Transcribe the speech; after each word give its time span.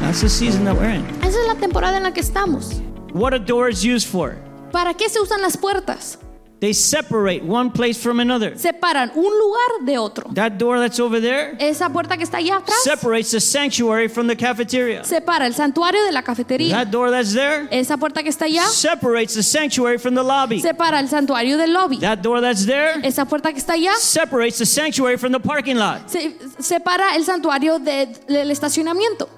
That's 0.00 0.20
the 0.20 0.28
season 0.28 0.64
that 0.64 0.74
we're 0.76 0.90
in. 0.90 1.04
Esa 1.22 1.40
es 1.40 1.46
la 1.46 1.54
temporada 1.54 1.96
en 1.96 2.02
la 2.02 2.12
que 2.12 2.20
estamos. 2.20 2.82
What 3.12 3.32
are 3.32 3.38
doors 3.38 3.84
used 3.84 4.08
for? 4.08 4.36
¿Para 4.70 4.94
qué 4.94 5.08
se 5.08 5.20
usan 5.20 5.42
las 5.42 5.56
puertas? 5.56 6.18
They 6.62 6.72
separate 6.74 7.42
one 7.42 7.72
place 7.72 7.98
from 8.00 8.20
another. 8.20 8.56
Separan 8.56 9.10
un 9.16 9.24
lugar 9.36 9.84
de 9.84 9.98
otro. 9.98 10.30
That 10.32 10.58
door 10.58 10.78
that's 10.78 11.00
over 11.00 11.20
there 11.20 11.56
Esa 11.58 11.88
puerta 11.90 12.16
que 12.16 12.22
está 12.22 12.38
allá 12.38 12.58
atrás 12.58 12.76
separates 12.84 13.32
the 13.32 13.40
sanctuary 13.40 14.06
from 14.06 14.28
the 14.28 14.36
cafeteria. 14.36 15.02
separa 15.02 15.46
el 15.48 15.54
santuario 15.54 16.04
de 16.04 16.12
la 16.12 16.22
cafetería. 16.22 16.70
That 16.76 16.92
door 16.92 17.10
that's 17.10 17.34
there 17.34 17.66
Esa 17.72 17.96
puerta 17.96 18.22
que 18.22 18.28
está 18.30 18.44
allá 18.44 18.64
separates 18.68 19.34
the 19.34 19.42
sanctuary 19.42 19.98
from 19.98 20.14
the 20.14 20.22
lobby. 20.22 20.60
separa 20.60 21.00
el 21.00 21.08
santuario 21.08 21.56
del 21.58 21.72
lobby. 21.72 21.98
That 21.98 22.22
door 22.22 22.40
that's 22.40 22.64
there 22.64 23.00
Esa 23.04 23.24
puerta 23.26 23.50
que 23.52 23.58
está 23.58 23.72
allá 23.72 23.94
separates 23.98 24.58
the 24.58 24.66
sanctuary 24.66 25.16
from 25.16 25.32
the 25.32 25.40
parking 25.40 25.76
lot. 25.78 26.08
se- 26.08 26.36
separa 26.60 27.16
el 27.16 27.24
santuario 27.24 27.80
de- 27.80 28.06
del 28.28 28.52
estacionamiento. 28.52 29.28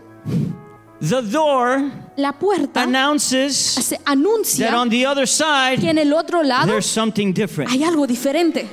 The 1.09 1.23
door 1.23 1.91
La 2.17 2.33
puerta 2.33 2.83
announces 2.83 3.57
se 3.57 3.97
that 3.97 4.07
anuncia 4.07 4.81
on 4.81 4.89
the 4.89 5.07
other 5.07 5.25
que 5.25 5.33
side 5.33 5.89
en 5.91 5.99
el 5.99 6.13
otro 6.13 6.43
lado 6.43 6.67
there's 6.67 6.87
something 6.87 7.33
different. 7.33 7.71
hay 7.71 7.83
algo 7.85 8.07
diferente. 8.07 8.67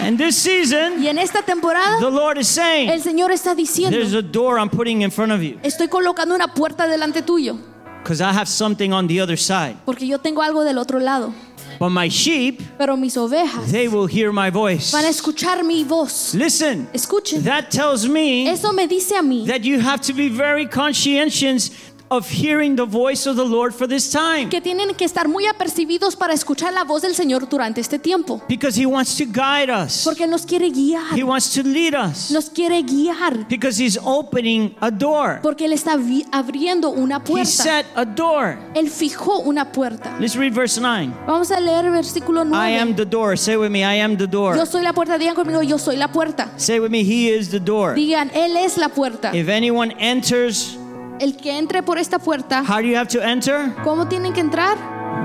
And 0.00 0.16
this 0.16 0.36
season, 0.36 1.02
Y 1.02 1.08
en 1.08 1.18
esta 1.18 1.42
temporada 1.42 1.98
the 1.98 2.10
Lord 2.10 2.38
is 2.38 2.56
el 2.56 2.64
saying, 2.64 3.02
Señor 3.02 3.32
está 3.32 3.54
diciendo, 3.54 3.96
there's 3.96 4.14
a 4.14 4.22
door 4.22 4.58
I'm 4.58 4.70
putting 4.70 5.02
in 5.02 5.10
front 5.10 5.32
of 5.32 5.42
you 5.42 5.58
estoy 5.62 5.88
colocando 5.88 6.34
una 6.34 6.54
puerta 6.54 6.86
delante 6.86 7.22
tuyo, 7.22 7.58
because 8.02 8.20
I 8.20 8.32
have 8.32 8.46
something 8.46 8.92
on 8.92 9.08
the 9.08 9.20
other 9.20 9.36
side. 9.36 9.76
porque 9.84 10.06
yo 10.06 10.18
tengo 10.18 10.42
algo 10.42 10.62
del 10.62 10.78
otro 10.78 11.00
lado. 11.00 11.34
But 11.78 11.90
my 11.90 12.08
sheep, 12.08 12.60
Pero 12.76 12.96
mis 12.96 13.16
ovejas 13.16 13.70
they 13.70 13.86
will 13.88 14.06
hear 14.06 14.32
my 14.32 14.50
voice. 14.50 14.90
van 14.90 15.04
a 15.04 15.08
escuchar 15.08 15.64
mi 15.64 15.84
voz. 15.84 16.34
Listen, 16.34 16.88
Escuchen. 16.92 17.42
that 17.44 17.70
tells 17.70 18.06
me 18.08 18.48
Eso 18.48 18.72
me 18.72 18.86
dice 18.86 19.12
a 19.12 19.22
mí 19.22 19.46
that 19.46 19.62
you 19.64 19.78
have 19.80 20.00
to 20.00 20.12
be 20.12 20.28
very 20.28 20.66
conscientious 20.66 21.70
of 22.10 22.28
hearing 22.30 22.74
the 22.76 22.84
voice 22.86 23.26
of 23.28 23.36
the 23.36 23.44
Lord 23.44 23.74
for 23.74 23.86
this 23.86 24.10
time 24.10 24.48
que 24.48 24.60
tienen 24.60 24.94
que 24.94 25.04
estar 25.04 25.28
muy 25.28 25.46
apercibidos 25.46 26.16
para 26.16 26.32
escuchar 26.32 26.72
la 26.72 26.84
voz 26.84 27.02
del 27.02 27.14
Señor 27.14 27.48
durante 27.48 27.80
este 27.80 27.98
tiempo. 27.98 28.40
because 28.48 28.76
He 28.80 28.86
wants 28.86 29.16
to 29.16 29.24
guide 29.26 29.70
us, 29.70 30.04
Porque 30.04 30.26
nos 30.26 30.46
quiere 30.46 30.70
guiar, 30.70 31.16
He 31.16 31.22
wants 31.22 31.52
to 31.54 31.62
lead 31.62 31.94
us, 31.94 32.30
nos 32.30 32.48
quiere 32.48 32.82
guiar. 32.82 33.46
because 33.48 33.78
He's 33.78 33.98
opening 34.02 34.74
a 34.80 34.90
door. 34.90 35.40
Porque 35.42 35.66
Él 35.66 35.72
está 35.72 35.92
abriendo 36.32 36.90
una 36.90 37.22
puerta. 37.22 37.42
He 37.42 37.46
set 37.46 37.86
a 37.94 38.04
door. 38.04 38.58
Él 38.74 38.88
fijó 38.88 39.40
una 39.40 39.70
puerta. 39.72 40.16
Let's 40.18 40.36
read 40.36 40.52
verse 40.54 40.80
9. 40.80 41.12
Vamos 41.26 41.50
a 41.50 41.60
leer 41.60 41.90
versículo 41.90 42.44
I 42.54 42.78
am 42.78 42.94
the 42.94 43.04
door. 43.04 43.36
Say 43.36 43.56
with 43.56 43.70
me, 43.70 43.80
I 43.84 44.00
am 44.00 44.16
the 44.16 44.26
door. 44.26 44.56
Yo 44.56 44.64
soy 44.64 44.82
la 44.82 44.92
puerta. 44.92 45.18
Digan 45.18 45.34
conmigo, 45.34 45.62
yo 45.62 45.78
soy 45.78 45.96
la 45.96 46.08
puerta. 46.08 46.50
Say 46.56 46.80
with 46.80 46.90
me, 46.90 47.02
He 47.02 47.28
is 47.28 47.50
the 47.50 47.60
door. 47.60 47.94
Digan, 47.94 48.30
Él 48.34 48.56
es 48.56 48.78
la 48.78 48.88
puerta. 48.88 49.34
If 49.34 49.48
anyone 49.48 49.92
enters, 49.98 50.76
El 51.20 51.36
que 51.36 51.58
entre 51.58 51.82
por 51.82 51.98
esta 51.98 52.18
puerta, 52.18 52.62
how 52.62 52.76
do 52.76 52.82
you 52.88 52.96
have 52.96 53.08
to 53.08 53.20
enter? 53.22 53.74
¿cómo 53.84 54.06
tienen 54.08 54.32
que 54.32 54.40
entrar? 54.40 54.76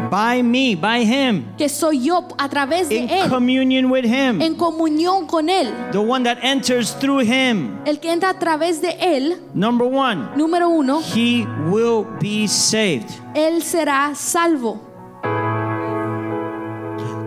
By 0.09 0.44
me, 0.44 0.75
by 0.75 1.03
Him, 1.03 1.45
Que 1.58 1.69
soy 1.69 2.03
yo 2.03 2.27
a 2.38 2.47
través 2.50 2.89
de 2.89 2.95
in 2.97 3.09
Él, 3.09 3.30
communion 3.30 3.91
with 3.91 4.05
Him. 4.05 4.41
en 4.41 4.55
comunión 4.55 5.25
con 5.27 5.50
Él. 5.50 5.72
The 5.91 5.97
one 6.00 6.23
that 6.23 6.38
enters 6.44 6.95
through 7.00 7.22
Him. 7.22 7.80
El 7.85 8.00
que 8.00 8.11
entra 8.11 8.30
a 8.30 8.39
través 8.39 8.81
de 8.81 8.95
Él, 9.00 9.39
Number 9.53 9.88
one, 9.88 10.30
número 10.35 10.69
uno, 10.69 11.02
He 11.16 11.45
will 11.69 12.05
be 12.19 12.47
saved. 12.47 13.09
Él 13.35 13.61
será 13.63 14.13
salvo. 14.16 14.92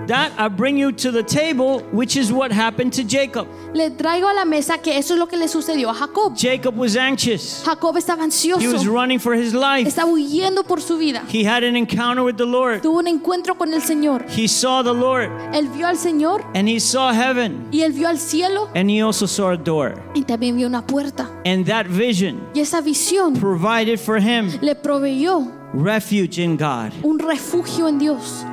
That 0.07 0.33
I 0.39 0.49
bring 0.49 0.77
you 0.79 0.93
to 0.93 1.11
the 1.11 1.23
table, 1.23 1.81
which 1.93 2.17
is 2.17 2.31
what 2.33 2.53
happened 2.53 2.93
to 2.95 3.03
Jacob. 3.05 3.49
Le 3.75 3.91
traigo 3.91 4.29
a 4.29 4.35
la 4.35 4.45
mesa 4.45 4.79
que 4.79 4.97
eso 4.97 5.15
es 5.15 5.19
lo 5.19 5.27
que 5.27 5.37
le 5.37 5.49
sucedió 5.49 5.91
a 5.91 5.95
Jacob. 5.95 6.35
Jacob 6.37 6.77
was 6.77 6.97
anxious. 6.97 7.63
Jacob 7.65 7.97
estaba 7.97 8.23
ansioso. 8.23 8.61
He 8.61 8.69
was 8.69 8.87
running 8.87 9.19
for 9.19 9.35
his 9.35 9.53
life. 9.53 9.87
estaba 9.89 10.09
huyendo 10.11 10.65
por 10.65 10.81
su 10.81 10.97
vida. 10.97 11.25
He 11.29 11.45
had 11.45 11.65
an 11.65 11.77
encounter 11.77 12.23
with 12.23 12.37
the 12.37 12.47
Lord. 12.47 12.83
Tuvo 12.83 12.99
un 12.99 13.09
encuentro 13.09 13.57
con 13.59 13.75
el 13.75 13.81
Señor. 13.83 14.25
He 14.29 14.47
saw 14.47 14.83
the 14.83 14.95
Lord 14.95 15.31
Él 15.53 15.69
vio 15.69 15.87
al 15.89 15.97
Señor 15.97 16.45
and 16.55 16.69
he 16.69 16.79
saw 16.79 17.13
heaven 17.13 17.69
y 17.73 17.81
él 17.83 17.93
vio 17.93 18.09
al 18.09 18.19
cielo 18.19 18.69
and 18.75 18.89
he 18.91 19.01
also 19.03 19.27
saw 19.27 19.51
a 19.51 19.57
door. 19.57 19.95
y 20.15 20.23
también 20.23 20.57
vio 20.57 20.67
una 20.69 20.87
puerta. 20.87 21.29
And 21.45 21.67
that 21.67 21.87
vision 21.87 22.41
Y 22.55 22.61
esa 22.61 22.81
visión 22.81 23.35
provided 23.39 23.99
for 23.99 24.19
him 24.19 24.51
le 24.63 24.75
proveyó 24.77 25.51
refuge 25.75 26.39
in 26.39 26.57
God. 26.57 26.93
un 27.03 27.19
refugio 27.19 27.89
en 27.89 27.99
Dios. 27.99 28.45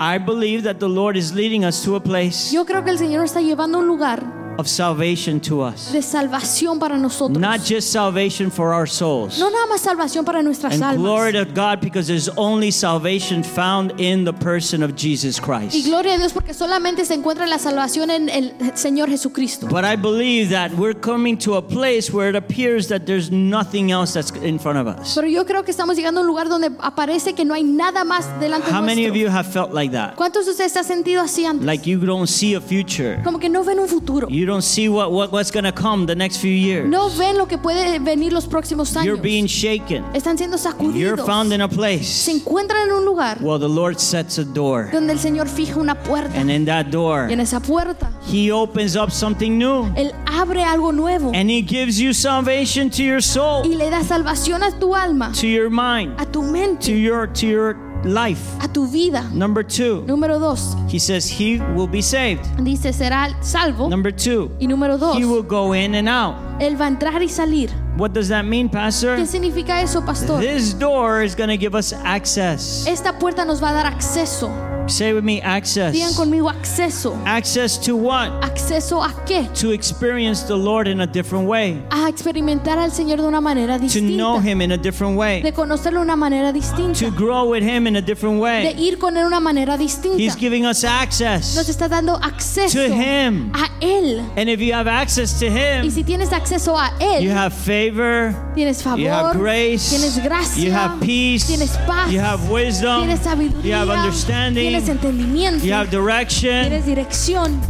I 0.00 0.18
believe 0.18 0.62
that 0.62 0.78
the 0.78 0.88
Lord 0.88 1.16
is 1.16 1.34
leading 1.34 1.64
us 1.64 1.82
to 1.84 1.96
a 1.96 2.00
place 2.00 2.52
Yo 2.52 2.64
creo 2.64 2.84
que 2.84 2.90
el 2.90 2.98
Señor 2.98 3.24
está 3.24 3.40
llevando 3.40 3.78
un 3.78 3.86
lugar 3.86 4.37
of 4.58 4.68
salvation 4.68 5.40
to 5.40 5.62
us. 5.62 5.92
de 5.92 6.02
salvación 6.02 6.78
para 6.80 6.98
nosotros. 6.98 7.38
Not 7.38 7.60
just 7.64 7.90
salvation 7.92 8.50
for 8.50 8.74
our 8.74 8.86
souls. 8.88 9.38
No 9.38 9.50
nada 9.50 9.66
más 9.66 9.80
salvación 9.80 10.24
para 10.24 10.42
nuestras 10.42 10.80
And 10.80 10.98
glory 10.98 11.36
almas. 11.36 11.46
to 11.46 11.54
God 11.54 11.80
because 11.80 12.08
there's 12.08 12.28
only 12.36 12.70
salvation 12.72 13.42
found 13.44 13.92
in 14.00 14.24
the 14.24 14.32
person 14.32 14.82
of 14.82 14.96
Jesus 14.96 15.40
Christ. 15.40 15.74
Y 15.74 15.82
gloria 15.82 16.14
a 16.14 16.18
Dios 16.18 16.32
porque 16.32 16.52
solamente 16.54 17.04
se 17.04 17.14
encuentra 17.14 17.46
la 17.46 17.58
salvación 17.58 18.10
en 18.10 18.28
el 18.28 18.52
Señor 18.74 19.08
Jesucristo. 19.08 19.68
But 19.68 19.84
I 19.84 19.94
believe 19.96 20.50
that 20.50 20.72
we're 20.72 20.98
coming 20.98 21.38
to 21.38 21.54
a 21.54 21.62
place 21.62 22.12
where 22.12 22.28
it 22.28 22.36
appears 22.36 22.88
that 22.88 23.06
there's 23.06 23.30
nothing 23.30 23.92
else 23.92 24.12
that's 24.14 24.32
in 24.42 24.58
front 24.58 24.78
of 24.78 24.88
us. 24.88 25.14
Pero 25.14 25.28
yo 25.28 25.44
creo 25.46 25.62
que 25.64 25.70
estamos 25.70 25.96
llegando 25.96 26.20
a 26.20 26.22
un 26.22 26.26
lugar 26.26 26.48
donde 26.48 26.70
aparece 26.80 27.34
que 27.34 27.44
no 27.44 27.54
hay 27.54 27.62
nada 27.62 28.02
más 28.02 28.26
delante 28.40 28.72
How 28.72 28.82
many 28.82 29.06
of 29.06 29.14
you 29.14 29.28
have 29.28 29.46
felt 29.46 29.72
like 29.72 29.92
that? 29.92 30.16
¿Cuántos 30.16 30.46
de 30.46 30.50
ustedes 30.50 30.72
se 30.72 30.80
han 30.80 30.84
sentido 30.84 31.22
así 31.22 31.44
antes? 31.44 31.64
Like 31.64 31.88
you 31.88 31.98
don't 32.04 32.26
see 32.26 32.54
a 32.56 32.60
future. 32.60 33.20
Como 33.22 33.38
que 33.38 33.48
no 33.48 33.62
ven 33.62 33.78
un 33.78 33.86
futuro. 33.86 34.26
You 34.28 34.46
don't 34.48 34.62
see 34.62 34.88
what, 34.88 35.12
what 35.12 35.30
what's 35.30 35.52
going 35.52 35.64
to 35.64 35.72
come 35.72 36.06
the 36.06 36.16
next 36.16 36.38
few 36.38 36.50
years. 36.50 36.88
No 36.88 37.08
ven 37.10 37.38
lo 37.38 37.46
que 37.46 37.56
puede 37.58 38.00
venir 38.00 38.32
los 38.32 38.46
próximos 38.48 38.92
You're 38.94 39.16
años. 39.16 39.22
being 39.22 39.46
shaken. 39.46 40.04
Están 40.14 40.36
siendo 40.36 40.56
You're 40.56 40.72
sacudidos. 41.16 41.26
found 41.26 41.52
in 41.52 41.60
a 41.60 41.68
Se 41.68 41.76
place. 41.76 42.30
encuentran 42.32 42.88
en 42.88 42.92
un 42.94 43.04
lugar 43.04 43.38
Well, 43.40 43.60
the 43.60 43.68
Lord 43.68 43.98
sets 44.00 44.38
a 44.38 44.44
door. 44.44 44.88
donde 44.92 45.12
el 45.12 45.20
Señor 45.20 45.46
fija 45.48 45.78
una 45.78 45.94
puerta. 45.94 46.38
And 46.40 46.50
in 46.50 46.64
that 46.64 46.86
door, 46.86 47.26
Y 47.28 47.34
en 47.34 47.40
esa 47.40 47.60
puerta, 47.60 48.10
He 48.26 48.50
opens 48.50 48.96
up 48.96 49.10
something 49.10 49.56
new. 49.58 49.84
Él 49.96 50.12
abre 50.26 50.64
algo 50.64 50.92
nuevo 50.92 51.30
And 51.34 51.48
He 51.50 51.62
gives 51.62 51.98
you 52.00 52.12
salvation 52.12 52.90
to 52.90 53.02
your 53.02 53.22
soul, 53.22 53.64
y 53.64 53.74
le 53.74 53.90
da 53.90 54.02
salvación 54.02 54.62
a 54.62 54.70
tu 54.78 54.94
alma, 54.94 55.30
to 55.32 55.46
your 55.46 55.70
mind, 55.70 56.14
a 56.18 56.24
tu 56.26 56.40
to 56.42 56.50
mente, 56.50 56.92
your 56.92 57.26
to 57.28 57.46
your 57.46 57.76
life. 58.04 58.40
a 58.60 58.68
tu 58.68 58.86
vida. 58.86 59.22
Number 59.32 59.64
two, 59.64 60.02
Número 60.06 60.38
dos, 60.38 60.76
He 60.88 60.98
says 60.98 61.28
He 61.28 61.58
will 61.74 61.88
be 61.88 62.02
saved. 62.02 62.44
dice 62.62 62.92
será 62.92 63.30
salvo. 63.42 63.88
Number 63.88 64.12
two, 64.14 64.50
Y 64.60 64.66
número 64.66 64.98
dos, 64.98 65.16
He 65.16 65.24
will 65.24 65.42
go 65.42 65.74
in 65.74 65.94
and 65.94 66.08
out. 66.08 66.36
Él 66.60 66.76
va 66.80 66.86
a 66.86 66.88
entrar 66.88 67.22
y 67.22 67.28
salir. 67.28 67.70
What 67.96 68.12
does 68.12 68.28
that 68.28 68.44
mean, 68.44 68.68
Pastor? 68.68 69.16
¿Qué 69.16 69.26
significa 69.26 69.80
eso, 69.82 70.04
pastor? 70.04 70.40
This 70.40 70.72
door 70.78 71.22
is 71.22 71.34
going 71.34 71.48
to 71.48 71.56
give 71.56 71.74
us 71.76 71.92
access. 72.04 72.86
Esta 72.86 73.18
puerta 73.18 73.44
nos 73.44 73.62
va 73.62 73.70
a 73.70 73.72
dar 73.72 73.86
acceso. 73.86 74.50
Say 74.88 75.12
with 75.12 75.22
me, 75.24 75.36
Digan 75.40 75.46
access. 75.56 76.16
conmigo 76.16 76.48
acceso. 76.50 77.16
Access 77.26 77.78
to 77.78 77.94
what? 77.96 78.30
¿Acceso 78.42 79.02
a 79.02 79.12
qué? 79.26 79.46
To 79.60 79.70
experience 79.72 80.42
the 80.44 80.56
Lord 80.56 80.88
in 80.88 81.00
a 81.00 81.06
different 81.06 81.46
way. 81.46 81.82
A 81.90 82.08
experimentar 82.08 82.78
al 82.78 82.90
Señor 82.90 83.18
de 83.20 83.24
una 83.28 83.40
manera 83.40 83.74
To 83.78 83.80
know 84.00 84.38
distinta. 84.40 84.40
Him 84.42 84.62
in 84.62 84.72
a 84.72 84.78
different 84.78 85.16
way. 85.16 85.42
De 85.42 85.52
conocerlo 85.52 86.00
de 86.00 86.04
una 86.04 86.16
manera 86.16 86.48
To 86.52 86.58
distinta. 86.58 87.10
grow 87.10 87.50
with 87.50 87.62
Him 87.62 87.86
in 87.86 87.96
a 87.96 88.00
different 88.02 88.36
De 88.36 88.40
way. 88.42 88.74
ir 88.78 88.98
con 88.98 89.16
Él 89.16 89.22
de 89.22 89.26
una 89.26 89.40
manera 89.40 89.74
He's 89.76 90.00
distinta. 90.02 90.34
giving 90.38 90.64
us 90.64 90.82
Nos 90.82 90.92
access 90.92 91.68
está 91.68 91.88
dando 91.88 92.16
acceso 92.16 92.78
to 92.78 92.92
Him. 92.92 93.52
a 93.54 93.68
Él. 93.80 94.20
And 94.36 94.48
if 94.48 94.60
you 94.60 94.72
have 94.72 94.88
access 94.88 95.38
to 95.40 95.46
Y 95.46 95.50
Him, 95.82 95.90
si 95.90 96.02
tienes 96.02 96.32
acceso 96.32 96.76
a 96.78 96.92
Él, 96.98 97.22
you 97.22 97.30
have 97.30 97.52
favor, 97.52 98.34
tienes 98.54 98.82
you 98.84 99.08
have 99.08 99.32
favor, 99.32 99.38
grace, 99.38 99.90
tienes 99.90 100.18
gracia, 100.22 100.64
you 100.64 100.72
have 100.72 100.98
peace, 101.00 101.46
tienes 101.46 101.76
paz, 101.86 102.10
you 102.10 102.20
have 102.20 102.48
wisdom, 102.50 103.02
tienes 103.02 103.18
you 103.20 103.24
sabiduría, 103.24 103.78
have 103.80 103.90
understanding, 103.90 104.64
tienes 104.84 104.88
entendimiento, 104.88 105.64
you 105.64 105.72
have 105.72 105.90
direction. 105.90 106.64
tienes 106.64 106.86
dirección. 106.86 107.60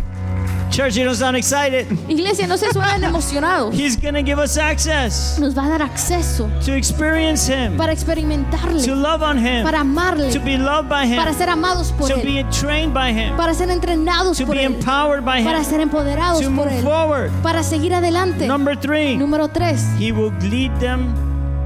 Church, 0.71 0.97
you 0.97 1.05
don't 1.05 1.17
sound 1.17 1.35
excited. 1.35 1.87
Iglesia, 2.09 2.47
no 2.47 2.57
se 2.59 2.67
suenan 2.73 3.03
emocionados. 3.03 3.75
He's 3.75 3.97
to 3.97 4.23
give 4.23 4.39
us 4.39 4.59
access 4.59 5.39
Nos 5.39 5.57
va 5.57 5.65
a 5.65 5.69
dar 5.71 5.83
acceso 5.83 6.47
to 6.65 6.75
experience 6.75 7.49
Him, 7.51 7.77
para 7.77 7.87
to 7.87 7.93
experimentarle, 7.95 8.87
love 8.95 9.23
on 9.23 9.39
Him, 9.39 9.65
para 9.65 9.81
amarle, 9.81 10.31
to 10.31 10.39
be 10.41 10.59
loved 10.59 10.89
by 10.89 11.09
para 11.17 11.31
Him, 11.31 11.39
ser 11.39 11.49
amados 11.49 11.91
por 11.93 12.09
to 12.09 12.17
Él, 12.17 12.23
be 12.23 12.45
trained 12.51 12.93
by 12.93 13.11
Him, 13.11 13.35
para 13.37 13.55
ser 13.55 13.71
entrenados 13.71 14.37
to 14.37 14.45
por 14.45 14.57
be 14.57 14.65
Él, 14.65 14.75
empowered 14.75 15.25
by 15.25 15.43
para 15.43 15.61
Him, 15.61 15.65
ser 15.65 15.81
empoderados 15.81 16.41
to 16.41 16.45
por 16.55 16.67
move 16.67 16.77
Él, 16.77 16.83
forward. 16.83 17.31
para 17.43 17.63
seguir 17.63 17.95
adelante. 17.95 18.47
Number 18.47 18.77
three, 18.79 19.17
Número 19.17 19.49
3. 19.49 19.99
He 19.99 20.13
will 20.13 20.33
lead 20.51 20.71
them, 20.81 21.15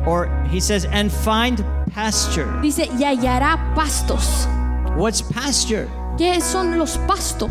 or 0.06 0.28
He 0.50 0.60
says, 0.60 0.86
and 0.86 1.10
find 1.10 1.64
pasture. 1.92 2.46
Dice, 2.62 2.88
y 2.98 3.04
hallará 3.04 3.74
pastos. 3.74 4.46
What's 4.96 5.22
pasture? 5.22 5.88
¿Qué 6.18 6.40
son 6.40 6.78
los 6.78 6.98
pastos? 7.06 7.50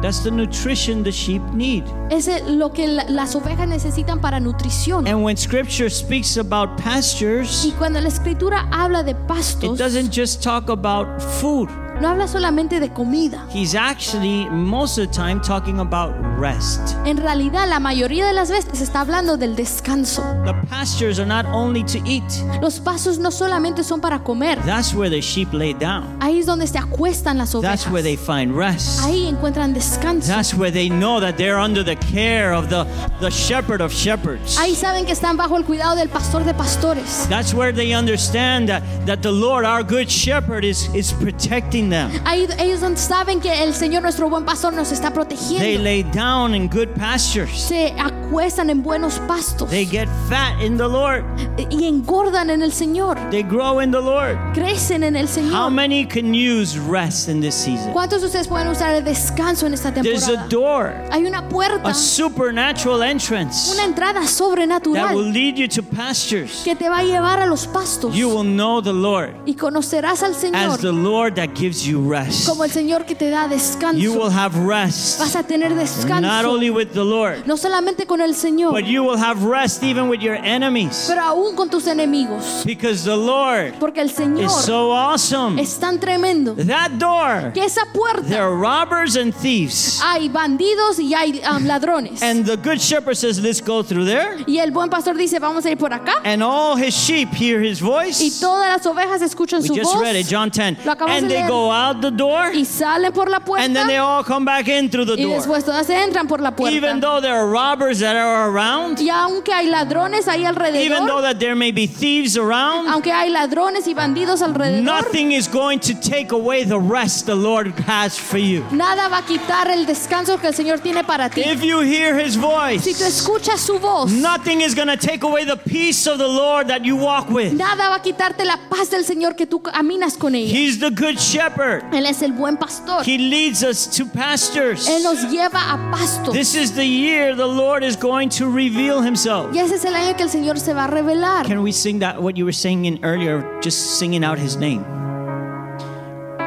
That's 0.00 0.24
the 0.24 0.30
nutrition 0.32 1.04
the 1.04 1.12
sheep 1.12 1.42
need. 1.52 1.84
Es 2.10 2.28
lo 2.48 2.72
que 2.72 2.88
la- 2.88 3.04
las 3.08 3.36
ovejas 3.36 3.68
necesitan 3.68 4.20
para 4.20 4.40
nutrición. 4.40 5.06
And 5.06 5.22
when 5.22 5.36
scripture 5.36 5.88
speaks 5.88 6.36
about 6.38 6.76
pastures, 6.82 7.64
Y 7.64 7.70
cuando 7.78 8.00
la 8.00 8.08
escritura 8.08 8.66
habla 8.72 9.04
de 9.04 9.14
pastos, 9.14 9.78
it 9.78 9.82
doesn't 9.82 10.10
just 10.12 10.42
talk 10.42 10.68
about 10.70 11.20
food. 11.40 11.68
No 12.02 12.08
habla 12.08 12.26
solamente 12.26 12.80
de 12.80 12.90
comida. 12.90 13.46
He's 13.54 13.74
actually, 13.74 14.46
most 14.50 14.98
of 14.98 15.06
the 15.08 15.12
time, 15.14 15.40
talking 15.40 15.78
about 15.78 16.12
rest. 16.38 16.96
En 17.06 17.16
realidad, 17.16 17.68
la 17.68 17.78
mayoría 17.78 18.26
de 18.26 18.32
las 18.32 18.50
veces 18.50 18.80
está 18.80 19.00
hablando 19.00 19.36
del 19.36 19.54
descanso. 19.54 20.22
The 20.44 20.54
pastures 20.68 21.18
are 21.20 21.26
not 21.26 21.46
only 21.46 21.84
to 21.84 21.98
eat, 22.04 22.24
Los 22.60 22.80
pasos 22.80 23.18
no 23.18 23.30
solamente 23.30 23.84
son 23.84 24.00
para 24.00 24.18
comer. 24.18 24.58
that's 24.66 24.92
where 24.92 25.08
the 25.08 25.20
sheep 25.22 25.52
lay 25.52 25.72
down. 25.72 26.04
Ahí 26.20 26.40
es 26.40 26.46
donde 26.46 26.66
se 26.66 26.78
acuestan 26.78 27.38
las 27.38 27.52
That's 27.52 27.86
where 27.88 28.02
they 28.02 28.16
ovejas. 28.16 28.26
find 28.26 28.56
rest. 28.56 29.00
Ahí 29.04 29.28
encuentran 29.28 29.72
descanso. 29.72 30.26
That's 30.26 30.52
where 30.54 30.72
they 30.72 30.88
know 30.88 31.20
that 31.20 31.36
they're 31.36 31.58
under 31.58 31.84
the 31.84 31.96
care 31.96 32.52
of 32.52 32.68
the, 32.68 32.84
the 33.20 33.30
shepherd 33.30 33.80
of 33.80 33.92
shepherds. 33.92 34.58
Ahí 34.58 34.74
saben 34.74 35.06
que 35.06 35.12
están 35.12 35.36
bajo 35.36 35.56
el 35.56 35.64
cuidado 35.64 35.94
del 35.94 36.08
pastor 36.08 36.44
de 36.44 36.52
pastores. 36.52 37.26
That's 37.28 37.54
where 37.54 37.72
they 37.72 37.94
understand 37.94 38.68
that, 38.68 38.82
that 39.06 39.22
the 39.22 39.30
Lord, 39.30 39.64
our 39.64 39.84
good 39.84 40.10
shepherd, 40.10 40.64
is, 40.64 40.88
is 40.94 41.12
protecting 41.12 41.90
Ahí 42.24 42.48
ellos 42.58 42.80
saben 42.96 43.40
que 43.40 43.62
el 43.62 43.74
Señor 43.74 44.02
nuestro 44.02 44.28
buen 44.28 44.44
pastor 44.44 44.72
nos 44.72 44.90
está 44.92 45.08
They 45.08 45.14
protegiendo. 45.14 45.82
lay 45.82 46.02
down 46.02 46.54
in 46.54 46.68
good 46.68 46.88
pastures. 46.98 47.50
Se 47.60 47.94
acuestan 47.98 48.70
en 48.70 48.82
buenos 48.82 49.18
pastos 49.28 49.68
They 49.70 49.84
get 49.86 50.08
fat 50.28 50.60
in 50.62 50.76
the 50.76 50.88
Lord. 50.88 51.24
y 51.70 51.84
engordan 51.86 52.50
en 52.50 52.62
el 52.62 52.72
Señor. 52.72 53.18
They 53.30 53.42
grow 53.42 53.80
in 53.80 53.90
the 53.90 54.00
Lord. 54.00 54.36
Crecen 54.54 55.02
en 55.04 55.16
el 55.16 55.26
How 55.26 55.32
Señor. 55.32 55.70
many 55.70 56.06
can 56.06 56.32
use 56.34 56.78
rest 56.78 57.28
in 57.28 57.40
this 57.40 57.54
season? 57.54 57.92
¿Cuántos 57.92 58.20
de 58.22 58.26
ustedes 58.26 58.48
pueden 58.48 58.68
usar 58.68 58.94
el 58.94 59.04
descanso 59.04 59.66
en 59.66 59.74
esta 59.74 59.92
There's 59.92 60.24
a 60.28 60.46
temporada? 60.46 60.48
door, 60.48 60.94
Hay 61.10 61.26
una 61.26 61.48
puerta, 61.48 61.88
a 61.90 61.94
supernatural 61.94 63.02
entrance 63.02 63.70
una 63.72 63.84
entrada 63.84 64.14
that 64.14 64.22
will 64.22 64.28
sobrenatural 64.28 65.32
lead 65.32 65.56
you 65.56 65.68
to 65.68 65.82
pastures. 65.82 66.62
que 66.64 66.74
te 66.74 66.88
va 66.88 66.98
a 66.98 67.02
llevar 67.04 67.40
a 67.40 67.46
los 67.46 67.66
pastos 67.66 68.14
You 68.14 68.28
will 68.28 68.44
know 68.44 68.80
the 68.80 68.92
Lord 68.92 69.34
y 69.46 69.54
conocerás 69.54 70.22
al 70.22 70.32
as 70.32 70.40
the 70.40 70.48
Señor 70.50 70.82
Lord 70.94 71.34
that 71.36 71.50
gives 71.54 71.81
you 71.84 72.00
rest. 72.10 72.48
como 72.48 72.64
el 72.64 72.70
Señor 72.70 73.04
que 73.04 73.14
te 73.14 73.30
da 73.30 73.42
You 73.46 74.12
will 74.12 74.28
descanso. 74.28 74.30
have 74.30 74.54
Vas 74.56 75.18
rest, 75.18 75.36
a 75.36 75.42
tener 75.42 75.70
not 75.70 75.78
descanso, 75.78 76.48
only 76.48 76.70
with 76.70 76.92
the 76.92 77.04
Lord, 77.04 77.46
no 77.46 77.56
solamente 77.56 78.06
con 78.06 78.20
el 78.20 78.34
Señor, 78.34 78.72
but 78.72 78.84
you 78.86 79.02
will 79.02 79.16
have 79.18 79.44
rest 79.44 79.82
even 79.82 80.08
with 80.08 80.20
your 80.20 80.34
enemies. 80.36 81.06
pero 81.08 81.22
aún 81.22 81.54
con 81.56 81.68
tus 81.70 81.86
enemigos. 81.86 82.62
Because 82.64 83.04
the 83.04 83.16
Lord 83.16 83.74
Porque 83.80 83.98
el 84.00 84.10
Señor 84.10 84.44
is 84.46 84.52
so 84.64 84.92
awesome. 84.92 85.58
es 85.60 85.78
tan 85.78 85.98
tremendo 85.98 86.54
That 86.54 86.92
door, 86.98 87.52
que 87.52 87.64
esa 87.64 87.82
there 87.82 87.92
puerta 87.92 88.38
are 88.40 88.54
robbers 88.56 89.16
and 89.16 89.34
thieves. 89.34 90.00
hay 90.02 90.28
bandidos 90.28 90.98
y 90.98 91.14
hay 91.14 91.40
um, 91.50 91.64
ladrones. 91.66 92.22
And 92.22 92.44
the 92.46 92.56
good 92.56 92.78
shepherd 92.80 93.16
says, 93.16 93.40
Let's 93.40 93.60
go 93.60 93.82
through 93.82 94.04
there. 94.06 94.36
Y 94.46 94.58
el 94.58 94.70
buen 94.70 94.88
pastor 94.90 95.16
dice, 95.16 95.38
vamos 95.38 95.64
a 95.66 95.70
ir 95.70 95.76
por 95.78 95.92
acá. 95.92 96.20
And 96.24 96.42
all 96.42 96.76
his 96.76 96.94
sheep 96.94 97.28
hear 97.34 97.60
his 97.60 97.80
Y 97.80 97.84
voice. 97.84 98.40
todas 98.40 98.68
las 98.68 98.86
ovejas 98.86 99.22
escuchan 99.22 99.60
We 99.62 99.68
su 99.68 99.74
just 99.74 99.92
voz 99.94 100.02
read 100.02 100.16
it, 100.16 100.26
John 100.30 100.50
10. 100.50 100.84
Lo 100.84 100.92
acabamos 100.92 101.18
And 101.18 101.28
de 101.28 101.34
they 101.34 101.42
leer. 101.42 101.48
go 101.50 101.61
out 101.70 102.00
the 102.00 102.10
door, 102.10 102.50
y 102.54 102.64
salen 102.64 103.12
por 103.12 103.28
la 103.28 103.36
and 103.58 103.74
then 103.76 103.86
they 103.86 103.96
puerta 103.98 104.02
all 104.02 104.24
come 104.24 104.44
back 104.44 104.68
in 104.68 104.88
through 104.88 105.04
the 105.04 105.16
y 105.16 105.22
door. 105.24 105.36
después 105.36 105.64
todas 105.64 105.88
entran 105.90 106.26
por 106.26 106.40
la 106.40 106.48
Even 106.50 106.80
puerta. 106.80 107.00
though 107.00 107.20
there 107.20 107.34
are 107.34 107.46
robbers 107.48 107.98
that 108.00 108.16
are 108.16 108.48
around, 108.50 108.98
Y 109.00 109.08
aunque 109.10 109.52
hay 109.52 109.66
ladrones 109.68 110.26
ahí 110.28 110.40
even 110.42 111.06
though 111.06 111.18
alrededor, 111.18 111.22
that 111.22 111.38
there 111.38 111.54
may 111.54 111.70
be 111.72 111.86
thieves 111.86 112.36
around, 112.36 112.88
aunque 112.88 113.12
hay 113.12 113.28
ladrones 113.30 113.86
y 113.86 113.94
bandidos 113.94 114.40
alrededor, 114.42 114.82
nothing 114.82 115.32
is 115.32 115.46
going 115.48 115.78
to 115.78 115.94
take 115.94 116.32
away 116.32 116.64
the 116.64 116.78
rest 116.78 117.26
the 117.26 117.34
Lord 117.34 117.72
has 117.86 118.16
for 118.18 118.38
you. 118.38 118.64
nada 118.70 119.08
va 119.08 119.18
a 119.18 119.22
quitar 119.22 119.68
el 119.68 119.84
descanso 119.86 120.38
que 120.40 120.48
el 120.48 120.54
Señor 120.54 120.80
tiene 120.80 121.04
para 121.04 121.28
ti. 121.28 121.42
If 121.42 121.62
you 121.62 121.80
hear 121.80 122.18
his 122.18 122.34
Si 122.34 122.40
tú 122.40 122.46
voice, 122.48 123.06
escuchas 123.06 123.60
su 123.60 123.78
voz, 123.78 124.10
nothing 124.12 124.60
is 124.62 124.74
going 124.74 124.88
to 124.88 124.96
take 124.96 125.22
away 125.24 125.44
the 125.44 125.56
peace 125.56 126.06
of 126.06 126.18
the 126.18 126.26
Lord 126.28 126.68
that 126.68 126.84
you 126.84 126.96
walk 126.96 127.28
with. 127.30 127.52
nada 127.52 127.88
va 127.90 127.96
a 127.96 128.02
quitarte 128.02 128.44
la 128.44 128.56
paz 128.68 128.90
del 128.90 129.04
Señor 129.04 129.36
que 129.36 129.46
tú 129.46 129.60
caminas 129.62 130.16
con 130.16 130.34
ella. 130.34 130.52
He's 130.52 130.78
the 130.78 130.90
good 130.90 131.18
shepherd. 131.18 131.51
Él 131.92 132.06
es 132.06 132.22
el 132.22 132.32
buen 132.32 132.56
pastor. 132.56 133.02
He 133.06 133.18
leads 133.18 133.62
us 133.62 133.86
to 133.96 134.06
pastures. 134.06 134.88
Él 134.88 135.02
nos 135.02 135.30
lleva 135.30 135.72
a 135.72 135.90
pastos. 135.90 136.32
This 136.34 136.54
is 136.54 136.72
the 136.74 136.86
year 136.86 137.34
the 137.36 137.46
Lord 137.46 137.82
is 137.82 137.96
going 137.96 138.28
to 138.30 138.46
reveal 138.50 139.02
himself. 139.02 139.54
Y 139.54 139.58
ese 139.58 139.74
es 139.76 139.84
el 139.84 139.94
año 139.94 140.16
que 140.16 140.24
el 140.24 140.30
Señor 140.30 140.58
se 140.58 140.72
va 140.72 140.84
a 140.84 140.88
revelar. 140.88 141.46
Can 141.46 141.62
we 141.62 141.72
sing 141.72 141.98
that 142.00 142.20
what 142.20 142.34
you 142.36 142.44
were 142.44 142.52
singing 142.56 142.98
earlier, 143.04 143.44
just 143.62 143.98
singing 143.98 144.24
out 144.24 144.38
his 144.38 144.56
name? 144.56 144.84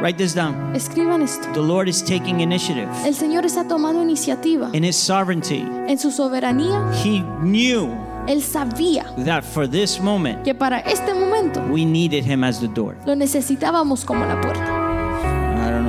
Write 0.01 0.17
this 0.17 0.33
down. 0.35 0.75
Escriban 0.75 1.21
esto. 1.21 1.51
The 1.53 1.61
Lord 1.61 1.87
is 1.87 2.03
taking 2.03 2.41
initiative. 2.41 2.89
El 3.05 3.15
Señor 3.15 3.45
está 3.45 3.67
tomando 3.67 4.01
iniciativa. 4.03 4.69
In 4.73 4.83
his 4.83 4.95
sovereignty, 4.97 5.65
En 5.87 5.97
su 5.97 6.11
soberanía, 6.11 6.91
he 7.03 7.21
knew 7.41 7.89
Él 8.27 8.41
sabía 8.41 9.05
that 9.25 9.43
for 9.43 9.67
this 9.67 9.99
moment 10.01 10.43
que 10.43 10.53
para 10.53 10.79
este 10.79 11.13
momento 11.13 11.61
we 11.71 11.85
needed 11.85 12.25
him 12.25 12.43
as 12.43 12.59
the 12.59 12.67
door. 12.67 12.95
lo 13.05 13.15
necesitábamos 13.15 14.03
como 14.03 14.25
la 14.25 14.39
puerta. 14.41 14.74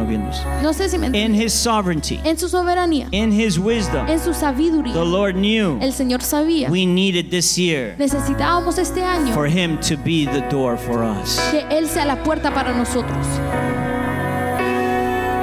If 0.06 0.12
you 0.12 0.18
understand. 0.18 0.62
No 0.62 0.72
sé 0.72 0.88
si 0.88 0.98
me 0.98 1.06
In 1.08 1.34
his 1.34 1.52
sovereignty, 1.52 2.20
En 2.24 2.38
su 2.38 2.48
soberanía, 2.48 3.08
in 3.12 3.32
his 3.32 3.58
wisdom, 3.58 4.06
en 4.08 4.18
su 4.20 4.30
the 4.32 4.38
sabiduría, 4.38 4.94
Lord 4.94 5.34
knew 5.34 5.78
el 5.82 5.92
Señor 5.92 6.22
sabía. 6.22 6.70
we 6.70 6.86
needed 6.86 7.30
this 7.30 7.56
year 7.58 7.96
Necesitábamos 7.98 8.78
este 8.78 9.02
año 9.02 9.32
for 9.34 9.46
him 9.46 9.78
to 9.80 9.96
be 9.96 10.24
the 10.26 10.42
door 10.50 10.76
for 10.76 11.02
us. 11.02 11.38
que 11.50 11.60
Él 11.70 11.88
sea 11.88 12.04
la 12.04 12.22
puerta 12.22 12.52
para 12.54 12.72
nosotros. 12.72 13.26